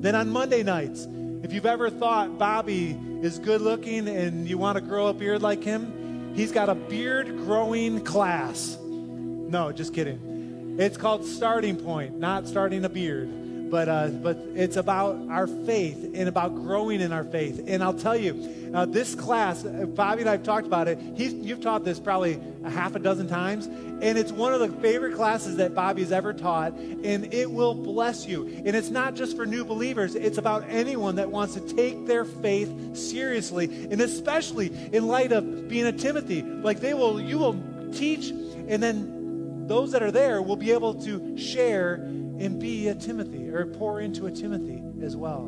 Then 0.00 0.14
on 0.14 0.30
Monday 0.30 0.62
nights, 0.62 1.06
if 1.42 1.52
you've 1.52 1.66
ever 1.66 1.90
thought 1.90 2.38
Bobby 2.38 2.98
is 3.22 3.38
good 3.38 3.60
looking 3.60 4.08
and 4.08 4.48
you 4.48 4.58
want 4.58 4.76
to 4.76 4.82
grow 4.82 5.08
a 5.08 5.14
beard 5.14 5.42
like 5.42 5.62
him, 5.64 6.00
He's 6.34 6.52
got 6.52 6.68
a 6.68 6.74
beard 6.74 7.26
growing 7.38 8.04
class. 8.04 8.78
No, 8.80 9.72
just 9.72 9.92
kidding. 9.92 10.76
It's 10.78 10.96
called 10.96 11.24
Starting 11.24 11.76
Point, 11.76 12.18
not 12.18 12.46
starting 12.46 12.84
a 12.84 12.88
beard. 12.88 13.28
But, 13.70 13.88
uh, 13.88 14.08
but 14.08 14.36
it's 14.54 14.76
about 14.76 15.16
our 15.30 15.46
faith 15.46 16.10
and 16.14 16.28
about 16.28 16.54
growing 16.54 17.00
in 17.00 17.12
our 17.12 17.24
faith. 17.24 17.64
And 17.66 17.82
I'll 17.82 17.94
tell 17.94 18.16
you, 18.16 18.72
uh, 18.74 18.86
this 18.86 19.14
class, 19.14 19.64
uh, 19.64 19.86
Bobby 19.86 20.22
and 20.22 20.28
I 20.28 20.32
have 20.32 20.42
talked 20.42 20.66
about 20.66 20.88
it. 20.88 20.98
He's, 21.14 21.32
you've 21.32 21.60
taught 21.60 21.84
this 21.84 22.00
probably 22.00 22.40
a 22.64 22.70
half 22.70 22.94
a 22.96 22.98
dozen 22.98 23.28
times. 23.28 23.66
And 23.66 24.16
it's 24.16 24.32
one 24.32 24.54
of 24.54 24.60
the 24.60 24.68
favorite 24.80 25.14
classes 25.14 25.56
that 25.56 25.74
Bobby's 25.74 26.10
ever 26.10 26.32
taught. 26.32 26.72
And 26.72 27.32
it 27.32 27.50
will 27.50 27.74
bless 27.74 28.26
you. 28.26 28.46
And 28.48 28.74
it's 28.74 28.90
not 28.90 29.14
just 29.14 29.36
for 29.36 29.46
new 29.46 29.64
believers, 29.64 30.14
it's 30.14 30.38
about 30.38 30.64
anyone 30.68 31.16
that 31.16 31.30
wants 31.30 31.54
to 31.54 31.60
take 31.60 32.06
their 32.06 32.24
faith 32.24 32.96
seriously. 32.96 33.66
And 33.90 34.00
especially 34.00 34.72
in 34.92 35.06
light 35.06 35.32
of 35.32 35.68
being 35.68 35.86
a 35.86 35.92
Timothy. 35.92 36.42
Like 36.42 36.80
they 36.80 36.94
will, 36.94 37.20
you 37.20 37.38
will 37.38 37.60
teach, 37.92 38.30
and 38.30 38.82
then 38.82 39.66
those 39.66 39.92
that 39.92 40.02
are 40.02 40.10
there 40.10 40.42
will 40.42 40.56
be 40.56 40.72
able 40.72 40.94
to 40.94 41.38
share 41.38 42.04
and 42.40 42.58
be 42.58 42.88
a 42.88 42.94
Timothy 42.94 43.48
or 43.50 43.66
pour 43.66 44.00
into 44.00 44.26
a 44.26 44.30
Timothy 44.32 44.82
as 45.04 45.16
well. 45.16 45.42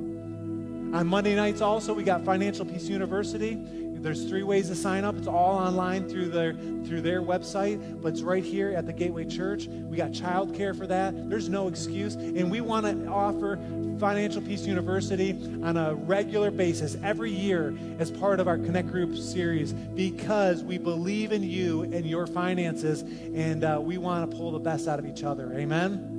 On 0.95 1.07
Monday 1.07 1.35
nights, 1.35 1.63
also, 1.63 1.95
we 1.95 2.05
got 2.05 2.23
Financial 2.23 2.67
Peace 2.67 2.87
University. 2.87 3.59
There's 4.03 4.29
three 4.29 4.43
ways 4.43 4.69
to 4.69 4.75
sign 4.75 5.05
up. 5.05 5.17
It's 5.17 5.29
all 5.29 5.57
online 5.57 6.09
through 6.09 6.31
their 6.31 6.55
through 6.55 7.03
their 7.03 7.23
website, 7.23 8.03
but 8.03 8.09
it's 8.09 8.21
right 8.21 8.43
here 8.43 8.73
at 8.73 8.85
the 8.85 8.93
Gateway 8.93 9.25
Church. 9.25 9.69
We 9.69 9.97
got 9.97 10.11
childcare 10.11 10.77
for 10.77 10.89
that. 10.89 11.31
There's 11.31 11.49
no 11.49 11.69
excuse, 11.69 12.17
and 12.17 12.51
we 12.51 12.61
want 12.61 12.85
to 12.85 13.07
offer 13.07 13.61
Financial 14.01 14.43
Peace 14.43 14.67
University 14.67 15.31
on 15.63 15.77
a 15.77 15.95
regular 15.95 16.51
basis 16.51 16.97
every 17.05 17.31
year 17.31 17.79
as 18.01 18.11
part 18.11 18.41
of 18.41 18.49
our 18.49 18.59
Connect 18.59 18.91
Group 18.91 19.17
series 19.17 19.73
because 19.73 20.65
we 20.65 20.79
believe 20.79 21.31
in 21.31 21.45
you 21.45 21.83
and 21.83 22.05
your 22.05 22.27
finances, 22.27 23.03
and 23.03 23.63
uh, 23.63 23.79
we 23.81 23.99
want 23.99 24.29
to 24.29 24.37
pull 24.37 24.51
the 24.51 24.59
best 24.59 24.89
out 24.89 24.99
of 24.99 25.07
each 25.07 25.23
other. 25.23 25.53
Amen. 25.55 26.12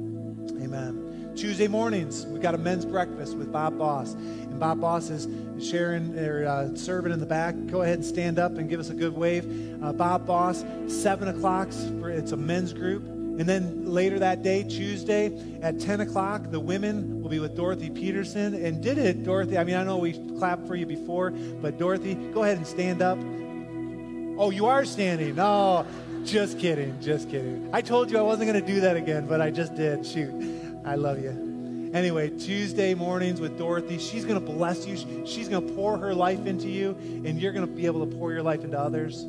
Amen. 0.52 1.34
Tuesday 1.36 1.68
mornings, 1.68 2.26
we 2.28 2.40
got 2.40 2.54
a 2.54 2.58
men's 2.58 2.86
breakfast 2.86 3.36
with 3.36 3.52
Bob 3.52 3.78
Boss. 3.78 4.14
And 4.14 4.60
Bob 4.60 4.82
Boss 4.82 5.10
is 5.10 5.28
sharing 5.66 6.18
or 6.18 6.46
uh, 6.46 6.76
serving 6.76 7.12
in 7.12 7.20
the 7.20 7.26
back. 7.26 7.56
Go 7.68 7.82
ahead 7.82 7.96
and 7.96 8.06
stand 8.06 8.38
up 8.38 8.58
and 8.58 8.70
give 8.70 8.80
us 8.80 8.90
a 8.90 8.94
good 8.94 9.16
wave. 9.16 9.46
Uh, 9.84 9.94
Bob 9.94 10.28
Boss, 10.28 10.64
7 10.88 11.28
o'clock, 11.30 11.72
for, 12.00 12.10
it's 12.10 12.34
a 12.34 12.38
men's 12.38 12.72
group. 12.72 13.04
And 13.04 13.50
then 13.50 13.86
later 13.88 14.20
that 14.20 14.44
day, 14.44 14.62
Tuesday 14.64 15.36
at 15.64 15.80
10 15.80 16.02
o'clock, 16.02 16.52
the 16.52 16.60
women 16.60 17.22
will 17.22 17.30
be 17.30 17.40
with 17.40 17.56
Dorothy 17.56 17.90
Peterson. 17.90 18.54
And 18.54 18.84
did 18.84 19.00
it, 19.00 19.24
Dorothy? 19.24 19.58
I 19.58 19.64
mean, 19.64 19.76
I 19.76 19.84
know 19.84 19.98
we 19.98 20.14
clapped 20.38 20.68
for 20.68 20.76
you 20.76 20.86
before, 20.86 21.32
but 21.32 21.80
Dorothy, 21.80 22.14
go 22.14 22.44
ahead 22.44 22.58
and 22.58 22.68
stand 22.68 23.02
up. 23.02 23.18
Oh, 24.38 24.52
you 24.52 24.68
are 24.68 24.86
standing. 24.86 25.36
No, 25.36 25.86
just 26.24 26.60
kidding. 26.60 27.00
Just 27.02 27.30
kidding. 27.30 27.70
I 27.74 27.82
told 27.82 28.12
you 28.12 28.18
I 28.18 28.22
wasn't 28.22 28.52
going 28.52 28.66
to 28.66 28.74
do 28.74 28.82
that 28.82 28.96
again, 28.96 29.28
but 29.28 29.42
I 29.42 29.52
just 29.52 29.76
did. 29.76 30.06
Shoot. 30.06 30.34
I 30.86 30.96
love 30.96 31.20
you. 31.22 31.92
Anyway, 31.94 32.30
Tuesday 32.30 32.96
mornings 32.96 33.40
with 33.40 33.58
Dorothy, 33.58 34.00
she's 34.00 34.26
going 34.26 34.40
to 34.40 34.46
bless 34.46 34.88
you. 34.88 34.98
She's 35.28 35.48
going 35.48 35.68
to 35.68 35.74
pour 35.76 35.98
her 35.98 36.14
life 36.14 36.48
into 36.48 36.68
you, 36.68 36.98
and 37.00 37.40
you're 37.40 37.52
going 37.52 37.68
to 37.68 37.72
be 37.72 37.86
able 37.86 38.06
to 38.06 38.16
pour 38.18 38.32
your 38.32 38.42
life 38.42 38.64
into 38.64 38.80
others. 38.80 39.26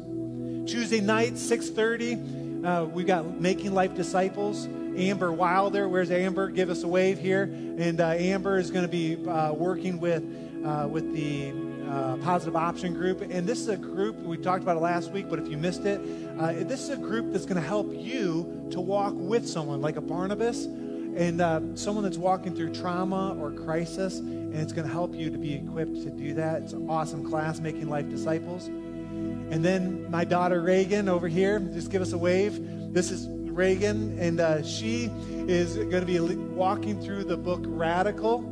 Tuesday 0.66 1.00
night, 1.00 1.34
6.30, 1.34 2.64
uh, 2.64 2.84
we've 2.86 3.06
got 3.06 3.38
Making 3.38 3.74
Life 3.74 3.94
Disciples. 3.94 4.66
Amber 4.96 5.30
Wilder, 5.30 5.88
where's 5.88 6.10
Amber? 6.10 6.48
Give 6.48 6.70
us 6.70 6.84
a 6.84 6.88
wave 6.88 7.18
here. 7.18 7.42
And 7.42 8.00
uh, 8.00 8.10
Amber 8.12 8.58
is 8.58 8.70
going 8.70 8.84
to 8.84 8.90
be 8.90 9.16
uh, 9.28 9.52
working 9.52 10.00
with, 10.00 10.22
uh, 10.64 10.88
with 10.88 11.12
the 11.12 11.52
uh, 11.88 12.16
Positive 12.18 12.56
Option 12.56 12.94
Group. 12.94 13.20
And 13.20 13.46
this 13.46 13.60
is 13.60 13.68
a 13.68 13.76
group, 13.76 14.16
we 14.20 14.36
talked 14.36 14.62
about 14.62 14.76
it 14.76 14.80
last 14.80 15.10
week, 15.10 15.26
but 15.28 15.38
if 15.38 15.48
you 15.48 15.56
missed 15.56 15.84
it, 15.84 16.00
uh, 16.38 16.52
this 16.64 16.82
is 16.82 16.90
a 16.90 16.96
group 16.96 17.32
that's 17.32 17.46
going 17.46 17.60
to 17.60 17.66
help 17.66 17.92
you 17.92 18.68
to 18.70 18.80
walk 18.80 19.14
with 19.16 19.46
someone 19.48 19.80
like 19.80 19.96
a 19.96 20.00
Barnabas 20.00 20.64
and 20.64 21.40
uh, 21.40 21.60
someone 21.74 22.02
that's 22.02 22.18
walking 22.18 22.54
through 22.54 22.74
trauma 22.74 23.36
or 23.38 23.52
crisis, 23.52 24.18
and 24.18 24.56
it's 24.56 24.72
going 24.72 24.86
to 24.86 24.92
help 24.92 25.14
you 25.14 25.30
to 25.30 25.38
be 25.38 25.54
equipped 25.54 26.02
to 26.02 26.10
do 26.10 26.34
that. 26.34 26.62
It's 26.62 26.72
an 26.72 26.90
awesome 26.90 27.28
class, 27.28 27.60
Making 27.60 27.88
Life 27.88 28.08
Disciples. 28.08 28.66
And 28.66 29.64
then 29.64 30.10
my 30.10 30.24
daughter 30.24 30.60
Reagan 30.60 31.08
over 31.08 31.28
here, 31.28 31.60
just 31.60 31.90
give 31.90 32.02
us 32.02 32.12
a 32.12 32.18
wave. 32.18 32.92
This 32.92 33.10
is 33.10 33.28
Reagan, 33.28 34.18
and 34.18 34.40
uh, 34.40 34.62
she 34.64 35.10
is 35.46 35.76
going 35.76 36.00
to 36.00 36.06
be 36.06 36.18
walking 36.18 37.00
through 37.00 37.24
the 37.24 37.36
book 37.36 37.60
Radical. 37.64 38.42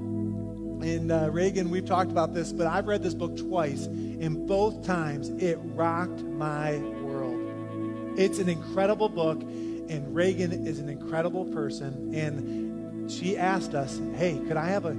And 0.82 1.12
uh, 1.12 1.30
Reagan, 1.30 1.70
we've 1.70 1.86
talked 1.86 2.10
about 2.10 2.34
this, 2.34 2.52
but 2.52 2.66
I've 2.66 2.88
read 2.88 3.02
this 3.02 3.14
book 3.14 3.36
twice, 3.36 3.86
and 3.86 4.48
both 4.48 4.84
times 4.84 5.28
it 5.42 5.58
rocked 5.62 6.22
my 6.22 6.78
world. 7.02 8.18
It's 8.18 8.38
an 8.38 8.48
incredible 8.48 9.08
book, 9.08 9.40
and 9.42 10.14
Reagan 10.14 10.66
is 10.66 10.80
an 10.80 10.88
incredible 10.88 11.44
person. 11.46 12.12
And 12.14 13.10
she 13.10 13.38
asked 13.38 13.74
us, 13.74 14.00
hey, 14.14 14.40
could 14.48 14.56
I 14.56 14.66
have 14.68 14.84
a 14.84 14.94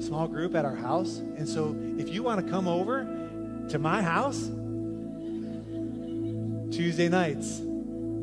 small 0.00 0.28
group 0.28 0.54
at 0.54 0.64
our 0.64 0.76
house? 0.76 1.18
And 1.18 1.48
so 1.48 1.74
if 1.98 2.10
you 2.10 2.22
want 2.22 2.44
to 2.44 2.50
come 2.50 2.68
over 2.68 3.04
to 3.70 3.78
my 3.78 4.02
house, 4.02 4.50
Tuesday 6.76 7.08
nights, 7.08 7.62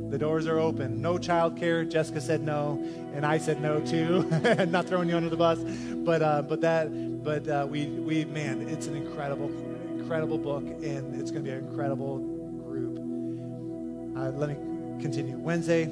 the 0.09 0.17
doors 0.17 0.47
are 0.47 0.59
open. 0.59 1.01
No 1.01 1.17
childcare. 1.17 1.89
Jessica 1.89 2.21
said 2.21 2.41
no, 2.41 2.81
and 3.13 3.25
I 3.25 3.37
said 3.37 3.61
no 3.61 3.79
too. 3.79 4.23
Not 4.67 4.85
throwing 4.85 5.09
you 5.09 5.17
under 5.17 5.29
the 5.29 5.37
bus, 5.37 5.59
but 5.59 6.21
uh, 6.21 6.41
but 6.41 6.61
that 6.61 7.23
but 7.23 7.47
uh, 7.47 7.67
we 7.69 7.87
we 7.87 8.25
man, 8.25 8.67
it's 8.69 8.87
an 8.87 8.95
incredible 8.95 9.51
incredible 9.97 10.37
book, 10.37 10.63
and 10.63 11.19
it's 11.19 11.31
going 11.31 11.43
to 11.43 11.49
be 11.49 11.55
an 11.55 11.67
incredible 11.67 12.19
group. 12.63 12.97
Uh, 14.17 14.29
let 14.31 14.49
me 14.49 14.55
continue. 15.01 15.37
Wednesday 15.37 15.85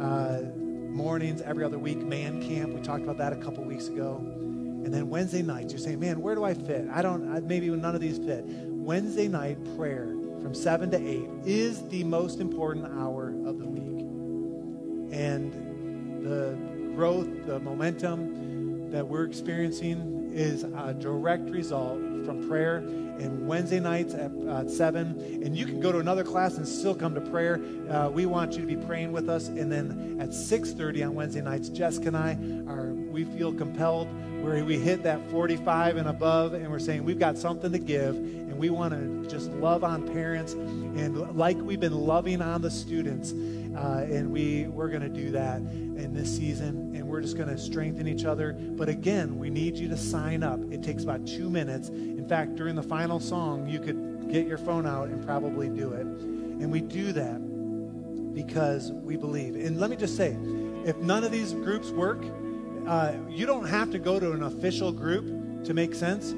uh, 0.00 0.42
mornings, 0.90 1.42
every 1.42 1.64
other 1.64 1.78
week, 1.78 1.98
man 1.98 2.42
camp. 2.42 2.72
We 2.72 2.80
talked 2.80 3.02
about 3.02 3.18
that 3.18 3.32
a 3.32 3.36
couple 3.36 3.64
weeks 3.64 3.88
ago. 3.88 4.16
And 4.86 4.94
then 4.94 5.08
Wednesday 5.10 5.42
nights, 5.42 5.72
you're 5.72 5.80
saying, 5.80 5.98
man, 5.98 6.20
where 6.20 6.34
do 6.34 6.44
I 6.44 6.54
fit? 6.54 6.86
I 6.92 7.02
don't, 7.02 7.34
I, 7.34 7.40
maybe 7.40 7.68
none 7.70 7.94
of 7.94 8.00
these 8.00 8.18
fit. 8.18 8.44
Wednesday 8.46 9.26
night 9.26 9.58
prayer 9.76 10.15
from 10.42 10.54
7 10.54 10.90
to 10.90 10.96
8 10.96 11.28
is 11.44 11.86
the 11.88 12.04
most 12.04 12.40
important 12.40 12.86
hour 12.98 13.28
of 13.46 13.58
the 13.58 13.66
week. 13.66 14.04
And 15.12 16.22
the 16.22 16.56
growth, 16.94 17.28
the 17.46 17.60
momentum 17.60 18.90
that 18.90 19.06
we're 19.06 19.24
experiencing 19.24 20.30
is 20.32 20.64
a 20.64 20.94
direct 20.98 21.48
result 21.50 21.98
from 22.24 22.46
prayer 22.48 22.78
and 23.18 23.46
Wednesday 23.46 23.80
nights 23.80 24.14
at 24.14 24.30
uh, 24.32 24.68
7. 24.68 25.42
And 25.42 25.56
you 25.56 25.64
can 25.64 25.80
go 25.80 25.92
to 25.92 25.98
another 25.98 26.24
class 26.24 26.56
and 26.56 26.66
still 26.66 26.94
come 26.94 27.14
to 27.14 27.20
prayer. 27.20 27.60
Uh, 27.88 28.10
we 28.10 28.26
want 28.26 28.52
you 28.52 28.60
to 28.60 28.66
be 28.66 28.76
praying 28.76 29.12
with 29.12 29.28
us. 29.28 29.48
And 29.48 29.72
then 29.72 30.18
at 30.20 30.30
6.30 30.30 31.06
on 31.06 31.14
Wednesday 31.14 31.40
nights, 31.40 31.68
Jessica 31.68 32.08
and 32.08 32.16
I 32.16 32.32
are, 32.70 32.92
we 32.92 33.24
feel 33.24 33.52
compelled 33.52 34.08
where 34.42 34.64
we 34.64 34.78
hit 34.78 35.02
that 35.02 35.30
45 35.30 35.96
and 35.96 36.08
above 36.08 36.52
and 36.52 36.70
we're 36.70 36.78
saying 36.78 37.04
we've 37.04 37.18
got 37.18 37.38
something 37.38 37.72
to 37.72 37.78
give 37.78 38.16
and 38.56 38.62
we 38.62 38.70
want 38.70 38.94
to 38.94 39.30
just 39.30 39.50
love 39.50 39.84
on 39.84 40.02
parents 40.08 40.54
and 40.54 41.36
like 41.36 41.58
we've 41.58 41.78
been 41.78 41.92
loving 41.92 42.40
on 42.40 42.62
the 42.62 42.70
students 42.70 43.32
uh, 43.32 44.06
and 44.10 44.32
we 44.32 44.66
we're 44.68 44.88
going 44.88 45.02
to 45.02 45.10
do 45.10 45.30
that 45.30 45.58
in 45.58 46.14
this 46.14 46.34
season 46.34 46.94
and 46.96 47.06
we're 47.06 47.20
just 47.20 47.36
going 47.36 47.50
to 47.50 47.58
strengthen 47.58 48.08
each 48.08 48.24
other. 48.24 48.54
But 48.54 48.88
again 48.88 49.38
we 49.38 49.50
need 49.50 49.76
you 49.76 49.88
to 49.90 49.96
sign 49.98 50.42
up. 50.42 50.58
It 50.72 50.82
takes 50.82 51.02
about 51.02 51.26
two 51.26 51.50
minutes. 51.50 51.90
In 51.90 52.26
fact 52.26 52.54
during 52.54 52.76
the 52.76 52.82
final 52.82 53.20
song 53.20 53.68
you 53.68 53.78
could 53.78 54.30
get 54.32 54.46
your 54.46 54.56
phone 54.56 54.86
out 54.86 55.08
and 55.08 55.22
probably 55.22 55.68
do 55.68 55.92
it. 55.92 56.06
And 56.06 56.72
we 56.72 56.80
do 56.80 57.12
that 57.12 58.32
because 58.32 58.90
we 58.90 59.18
believe. 59.18 59.54
And 59.54 59.78
let 59.78 59.90
me 59.90 59.96
just 59.96 60.16
say 60.16 60.34
if 60.86 60.96
none 60.96 61.24
of 61.24 61.30
these 61.30 61.52
groups 61.52 61.90
work 61.90 62.24
uh, 62.86 63.12
you 63.28 63.44
don't 63.44 63.66
have 63.66 63.90
to 63.90 63.98
go 63.98 64.18
to 64.18 64.32
an 64.32 64.44
official 64.44 64.92
group 64.92 65.64
to 65.64 65.74
make 65.74 65.94
sense. 65.94 66.34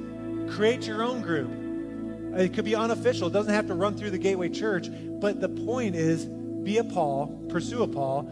Create 0.52 0.84
your 0.84 1.04
own 1.04 1.22
group. 1.22 1.57
Uh, 2.32 2.38
it 2.38 2.54
could 2.54 2.64
be 2.64 2.74
unofficial, 2.74 3.28
it 3.28 3.32
doesn't 3.32 3.54
have 3.54 3.66
to 3.66 3.74
run 3.74 3.96
through 3.96 4.10
the 4.10 4.18
Gateway 4.18 4.48
Church. 4.48 4.88
But 4.90 5.40
the 5.40 5.48
point 5.48 5.94
is 5.94 6.24
be 6.24 6.78
a 6.78 6.84
Paul, 6.84 7.26
pursue 7.48 7.82
a 7.82 7.88
Paul, 7.88 8.30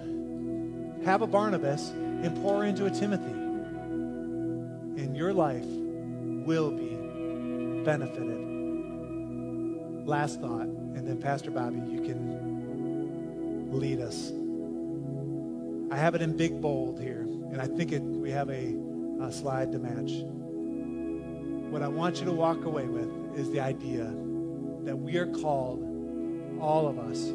have 1.05 1.23
a 1.23 1.27
Barnabas, 1.27 1.91
and 1.91 2.35
pour 2.43 2.65
into 2.65 2.87
a 2.87 2.91
Timothy. 2.91 3.33
And 5.03 5.17
your 5.17 5.33
life 5.33 5.65
will 5.65 6.71
be 6.71 6.97
benefited. 7.85 8.45
Last 10.07 10.41
thought, 10.41 10.67
and 10.67 11.07
then 11.07 11.21
Pastor 11.21 11.51
Bobby, 11.51 11.79
you 11.79 12.01
can 12.03 13.73
lead 13.73 14.01
us. 14.01 14.33
I 15.91 15.97
have 15.97 16.15
it 16.15 16.23
in 16.23 16.37
big 16.37 16.61
bold 16.61 17.01
here. 17.01 17.23
And 17.53 17.61
I 17.61 17.67
think 17.67 17.93
it, 17.93 18.03
we 18.03 18.31
have 18.31 18.51
a, 18.51 18.75
a 19.21 19.33
slide 19.33 19.73
to 19.73 19.79
match. 19.79 20.13
What 21.77 21.83
I 21.83 21.89
want 21.89 22.20
you 22.20 22.24
to 22.24 22.33
walk 22.33 22.64
away 22.64 22.87
with 22.87 23.11
is 23.37 23.51
the 23.51 23.61
idea 23.61 24.05
that 24.85 24.97
we 24.97 25.18
are 25.18 25.27
called, 25.27 25.85
all 26.59 26.89
of 26.89 26.99
us, 26.99 27.35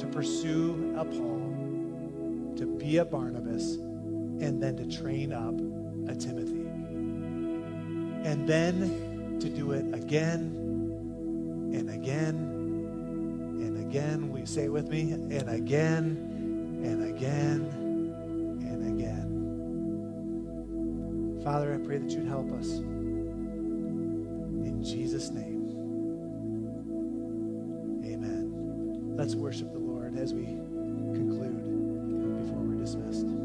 to 0.00 0.06
pursue 0.06 0.94
a 0.96 1.04
Paul, 1.04 2.54
to 2.54 2.66
be 2.66 2.98
a 2.98 3.04
Barnabas, 3.04 3.74
and 3.74 4.62
then 4.62 4.76
to 4.76 4.86
train 4.86 5.32
up 5.32 5.56
a 6.08 6.14
Timothy. 6.14 6.68
And 8.24 8.48
then 8.48 9.38
to 9.40 9.48
do 9.48 9.72
it 9.72 9.92
again 9.92 10.54
and 11.74 11.90
again 11.90 12.36
and 13.58 13.76
again. 13.84 14.30
Will 14.30 14.38
you 14.38 14.46
say 14.46 14.66
it 14.66 14.72
with 14.72 14.88
me? 14.88 15.10
And 15.10 15.50
again 15.50 16.80
and 16.84 17.12
again 17.12 17.66
and 18.62 19.00
again 19.00 19.30
Father, 21.42 21.74
I 21.74 21.78
pray 21.84 21.98
that 21.98 22.10
you'd 22.12 22.28
help 22.28 22.52
us. 22.52 22.80
Jesus' 24.82 25.30
name, 25.30 25.68
amen. 28.04 29.16
Let's 29.16 29.34
worship 29.34 29.72
the 29.72 29.78
Lord 29.78 30.16
as 30.16 30.32
we 30.32 30.44
conclude 30.44 32.42
before 32.42 32.60
we're 32.60 32.80
dismissed. 32.80 33.39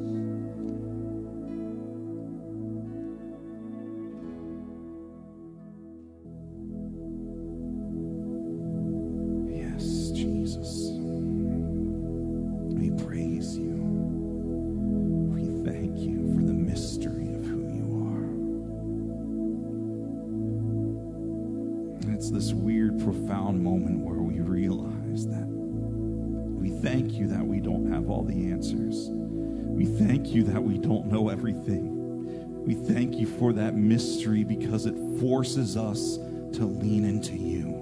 Us 35.78 36.18
to 36.54 36.66
lean 36.66 37.06
into 37.06 37.36
you. 37.36 37.82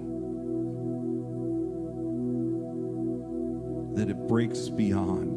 That 3.94 4.10
it 4.10 4.26
breaks 4.26 4.68
beyond 4.68 5.33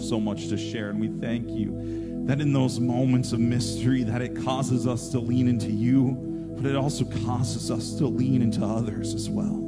so 0.00 0.20
much 0.20 0.48
to 0.48 0.56
share. 0.56 0.90
And 0.90 1.00
we 1.00 1.08
thank 1.08 1.48
you 1.48 2.24
that 2.26 2.40
in 2.40 2.52
those 2.52 2.78
moments 2.78 3.32
of 3.32 3.40
mystery 3.40 4.02
that 4.04 4.22
it 4.22 4.36
causes 4.44 4.86
us 4.86 5.08
to 5.10 5.18
lean 5.18 5.48
into 5.48 5.70
you, 5.70 6.16
but 6.56 6.66
it 6.66 6.76
also 6.76 7.04
causes 7.26 7.70
us 7.70 7.94
to 7.94 8.06
lean 8.06 8.42
into 8.42 8.64
others 8.64 9.14
as 9.14 9.28
well. 9.28 9.66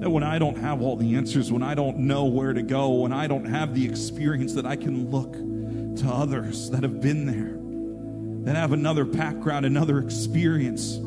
That 0.00 0.10
when 0.10 0.22
I 0.22 0.38
don't 0.38 0.58
have 0.58 0.80
all 0.80 0.96
the 0.96 1.16
answers, 1.16 1.50
when 1.52 1.62
I 1.62 1.74
don't 1.74 1.98
know 1.98 2.24
where 2.24 2.52
to 2.52 2.62
go, 2.62 2.90
when 2.90 3.12
I 3.12 3.26
don't 3.26 3.44
have 3.44 3.74
the 3.74 3.84
experience, 3.86 4.54
that 4.54 4.64
I 4.64 4.76
can 4.76 5.10
look 5.10 5.32
to 5.32 6.08
others 6.08 6.70
that 6.70 6.82
have 6.82 7.00
been 7.00 7.26
there, 7.26 7.58
that 8.44 8.56
have 8.56 8.72
another 8.72 9.04
background, 9.04 9.66
another 9.66 9.98
experience 9.98 10.98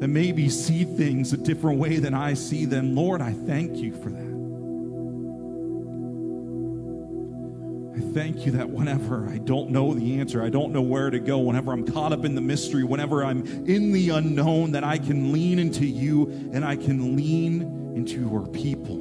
that 0.00 0.08
maybe 0.08 0.48
see 0.48 0.84
things 0.84 1.32
a 1.32 1.36
different 1.36 1.78
way 1.78 1.98
than 1.98 2.14
I 2.14 2.34
see 2.34 2.64
them. 2.64 2.94
Lord, 2.94 3.20
I 3.20 3.32
thank 3.32 3.76
you 3.76 3.92
for 3.92 4.08
that. 4.10 4.29
Thank 8.12 8.46
you 8.46 8.52
that 8.52 8.68
whenever 8.70 9.28
I 9.28 9.38
don't 9.38 9.70
know 9.70 9.94
the 9.94 10.20
answer, 10.20 10.42
I 10.42 10.48
don't 10.50 10.72
know 10.72 10.82
where 10.82 11.10
to 11.10 11.18
go, 11.18 11.38
whenever 11.38 11.72
I'm 11.72 11.86
caught 11.86 12.12
up 12.12 12.24
in 12.24 12.34
the 12.34 12.40
mystery, 12.40 12.84
whenever 12.84 13.24
I'm 13.24 13.46
in 13.66 13.92
the 13.92 14.10
unknown, 14.10 14.72
that 14.72 14.84
I 14.84 14.98
can 14.98 15.32
lean 15.32 15.58
into 15.58 15.86
you 15.86 16.28
and 16.52 16.64
I 16.64 16.76
can 16.76 17.16
lean 17.16 17.62
into 17.94 18.20
your 18.20 18.46
people. 18.48 18.96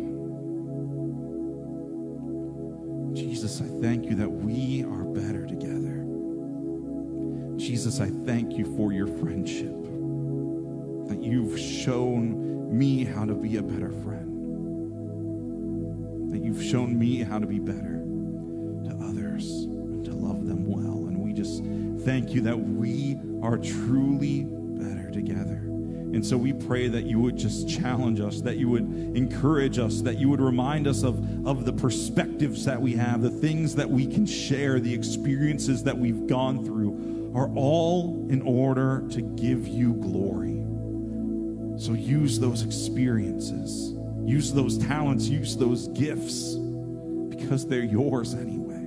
Jesus, 3.13 3.61
I 3.61 3.67
thank 3.81 4.05
you 4.05 4.15
that 4.15 4.29
we 4.29 4.83
are 4.83 5.03
better 5.03 5.45
together. 5.45 6.05
Jesus, 7.57 7.99
I 7.99 8.09
thank 8.25 8.57
you 8.57 8.65
for 8.77 8.93
your 8.93 9.07
friendship 9.07 9.75
that 11.09 11.21
you've 11.21 11.59
shown 11.59 12.77
me 12.77 13.03
how 13.03 13.25
to 13.25 13.33
be 13.33 13.57
a 13.57 13.63
better 13.63 13.91
friend, 13.91 14.29
that 16.31 16.43
you've 16.43 16.63
shown 16.63 16.97
me 16.97 17.23
how 17.23 17.39
to 17.39 17.47
be 17.47 17.59
better 17.59 17.98
thank 22.09 22.33
you 22.33 22.41
that 22.41 22.57
we 22.57 23.19
are 23.43 23.55
truly 23.55 24.43
better 24.43 25.11
together. 25.11 25.57
And 26.11 26.25
so 26.25 26.37
we 26.37 26.53
pray 26.53 26.87
that 26.87 27.03
you 27.03 27.19
would 27.19 27.37
just 27.37 27.69
challenge 27.69 28.19
us, 28.19 28.41
that 28.41 28.57
you 28.57 28.67
would 28.67 28.81
encourage 29.15 29.77
us, 29.77 30.01
that 30.01 30.17
you 30.17 30.27
would 30.27 30.41
remind 30.41 30.87
us 30.87 31.03
of, 31.03 31.19
of 31.45 31.65
the 31.65 31.71
perspectives 31.71 32.65
that 32.65 32.81
we 32.81 32.93
have, 32.93 33.21
the 33.21 33.29
things 33.29 33.75
that 33.75 33.87
we 33.87 34.07
can 34.07 34.25
share, 34.25 34.79
the 34.79 34.91
experiences 34.91 35.83
that 35.83 35.95
we've 35.95 36.25
gone 36.25 36.65
through 36.65 37.31
are 37.35 37.51
all 37.55 38.27
in 38.31 38.41
order 38.41 39.07
to 39.11 39.21
give 39.21 39.67
you 39.67 39.93
glory. 39.93 40.63
So 41.79 41.93
use 41.93 42.39
those 42.39 42.63
experiences, 42.63 43.93
use 44.27 44.51
those 44.51 44.79
talents, 44.79 45.27
use 45.27 45.55
those 45.55 45.89
gifts 45.89 46.55
because 47.29 47.67
they're 47.67 47.83
yours 47.83 48.33
anyway. 48.33 48.77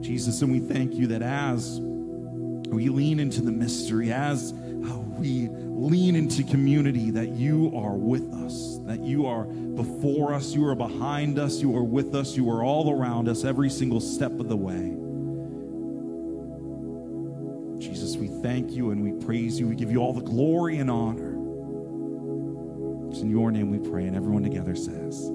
Jesus, 0.00 0.40
and 0.40 0.50
we 0.50 0.60
thank 0.60 0.94
you 0.94 1.08
that 1.08 1.20
as 1.20 1.78
we 2.68 2.88
lean 2.88 3.20
into 3.20 3.40
the 3.42 3.52
mystery, 3.52 4.12
as 4.12 4.52
we 5.18 5.48
lean 5.50 6.16
into 6.16 6.42
community, 6.42 7.10
that 7.10 7.28
you 7.28 7.72
are 7.74 7.94
with 7.94 8.32
us, 8.34 8.78
that 8.84 9.00
you 9.00 9.26
are 9.26 9.44
before 9.44 10.34
us, 10.34 10.54
you 10.54 10.66
are 10.66 10.74
behind 10.74 11.38
us, 11.38 11.60
you 11.60 11.74
are 11.76 11.84
with 11.84 12.14
us, 12.14 12.36
you 12.36 12.50
are 12.50 12.62
all 12.62 12.90
around 12.90 13.28
us 13.28 13.44
every 13.44 13.70
single 13.70 14.00
step 14.00 14.32
of 14.40 14.48
the 14.48 14.56
way. 14.56 14.94
Jesus, 17.78 18.16
we 18.16 18.28
thank 18.42 18.72
you 18.72 18.90
and 18.90 19.02
we 19.02 19.24
praise 19.24 19.58
you. 19.60 19.68
We 19.68 19.74
give 19.74 19.90
you 19.90 19.98
all 19.98 20.12
the 20.12 20.22
glory 20.22 20.78
and 20.78 20.90
honor. 20.90 21.34
It's 23.10 23.20
in 23.20 23.30
your 23.30 23.50
name 23.50 23.70
we 23.70 23.78
pray, 23.90 24.06
and 24.06 24.16
everyone 24.16 24.42
together 24.42 24.74
says, 24.74 25.30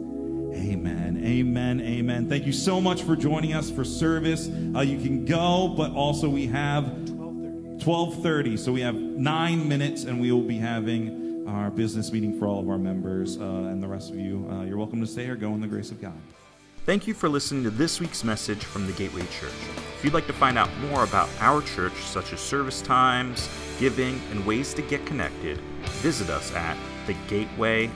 Amen. 0.54 1.22
Amen. 1.24 1.80
Amen. 1.82 2.28
Thank 2.28 2.46
you 2.46 2.52
so 2.52 2.82
much 2.82 3.04
for 3.04 3.16
joining 3.16 3.54
us 3.54 3.72
for 3.72 3.86
service. 3.86 4.50
Uh, 4.76 4.82
you 4.82 4.98
can 4.98 5.24
go, 5.24 5.74
but 5.78 5.94
also 5.94 6.28
we 6.28 6.48
have 6.48 7.01
12:30. 7.82 8.58
So 8.58 8.72
we 8.72 8.82
have 8.82 8.96
9 8.96 9.68
minutes 9.68 10.04
and 10.04 10.22
we 10.22 10.32
will 10.32 10.42
be 10.42 10.58
having 10.58 11.48
our 11.48 11.72
business 11.72 12.12
meeting 12.12 12.38
for 12.38 12.48
all 12.48 12.60
of 12.60 12.70
our 12.70 12.78
members 12.78 13.38
uh, 13.38 13.44
and 13.44 13.82
the 13.82 13.88
rest 13.88 14.12
of 14.12 14.18
you. 14.18 14.48
Uh, 14.52 14.64
you're 14.64 14.78
welcome 14.78 15.02
to 15.02 15.08
stay 15.08 15.28
or 15.28 15.36
go 15.36 15.54
in 15.54 15.62
the 15.62 15.68
grace 15.68 15.92
of 15.92 16.02
God. 16.02 16.14
Thank 16.86 17.08
you 17.08 17.14
for 17.14 17.30
listening 17.30 17.64
to 17.64 17.70
this 17.70 18.00
week's 18.00 18.24
message 18.24 18.64
from 18.64 18.88
the 18.88 18.94
Gateway 18.94 19.22
Church. 19.40 19.52
If 19.98 20.04
you'd 20.04 20.14
like 20.14 20.28
to 20.28 20.34
find 20.34 20.58
out 20.58 20.70
more 20.90 21.04
about 21.04 21.30
our 21.40 21.62
church, 21.62 21.94
such 21.94 22.34
as 22.34 22.40
service 22.40 22.82
times, 22.82 23.50
giving, 23.80 24.20
and 24.32 24.46
ways 24.46 24.74
to 24.76 24.82
get 24.82 25.06
connected, 25.06 25.60
visit 26.02 26.30
us 26.30 26.54
at 26.54 26.78
thegateway.church. 27.06 27.92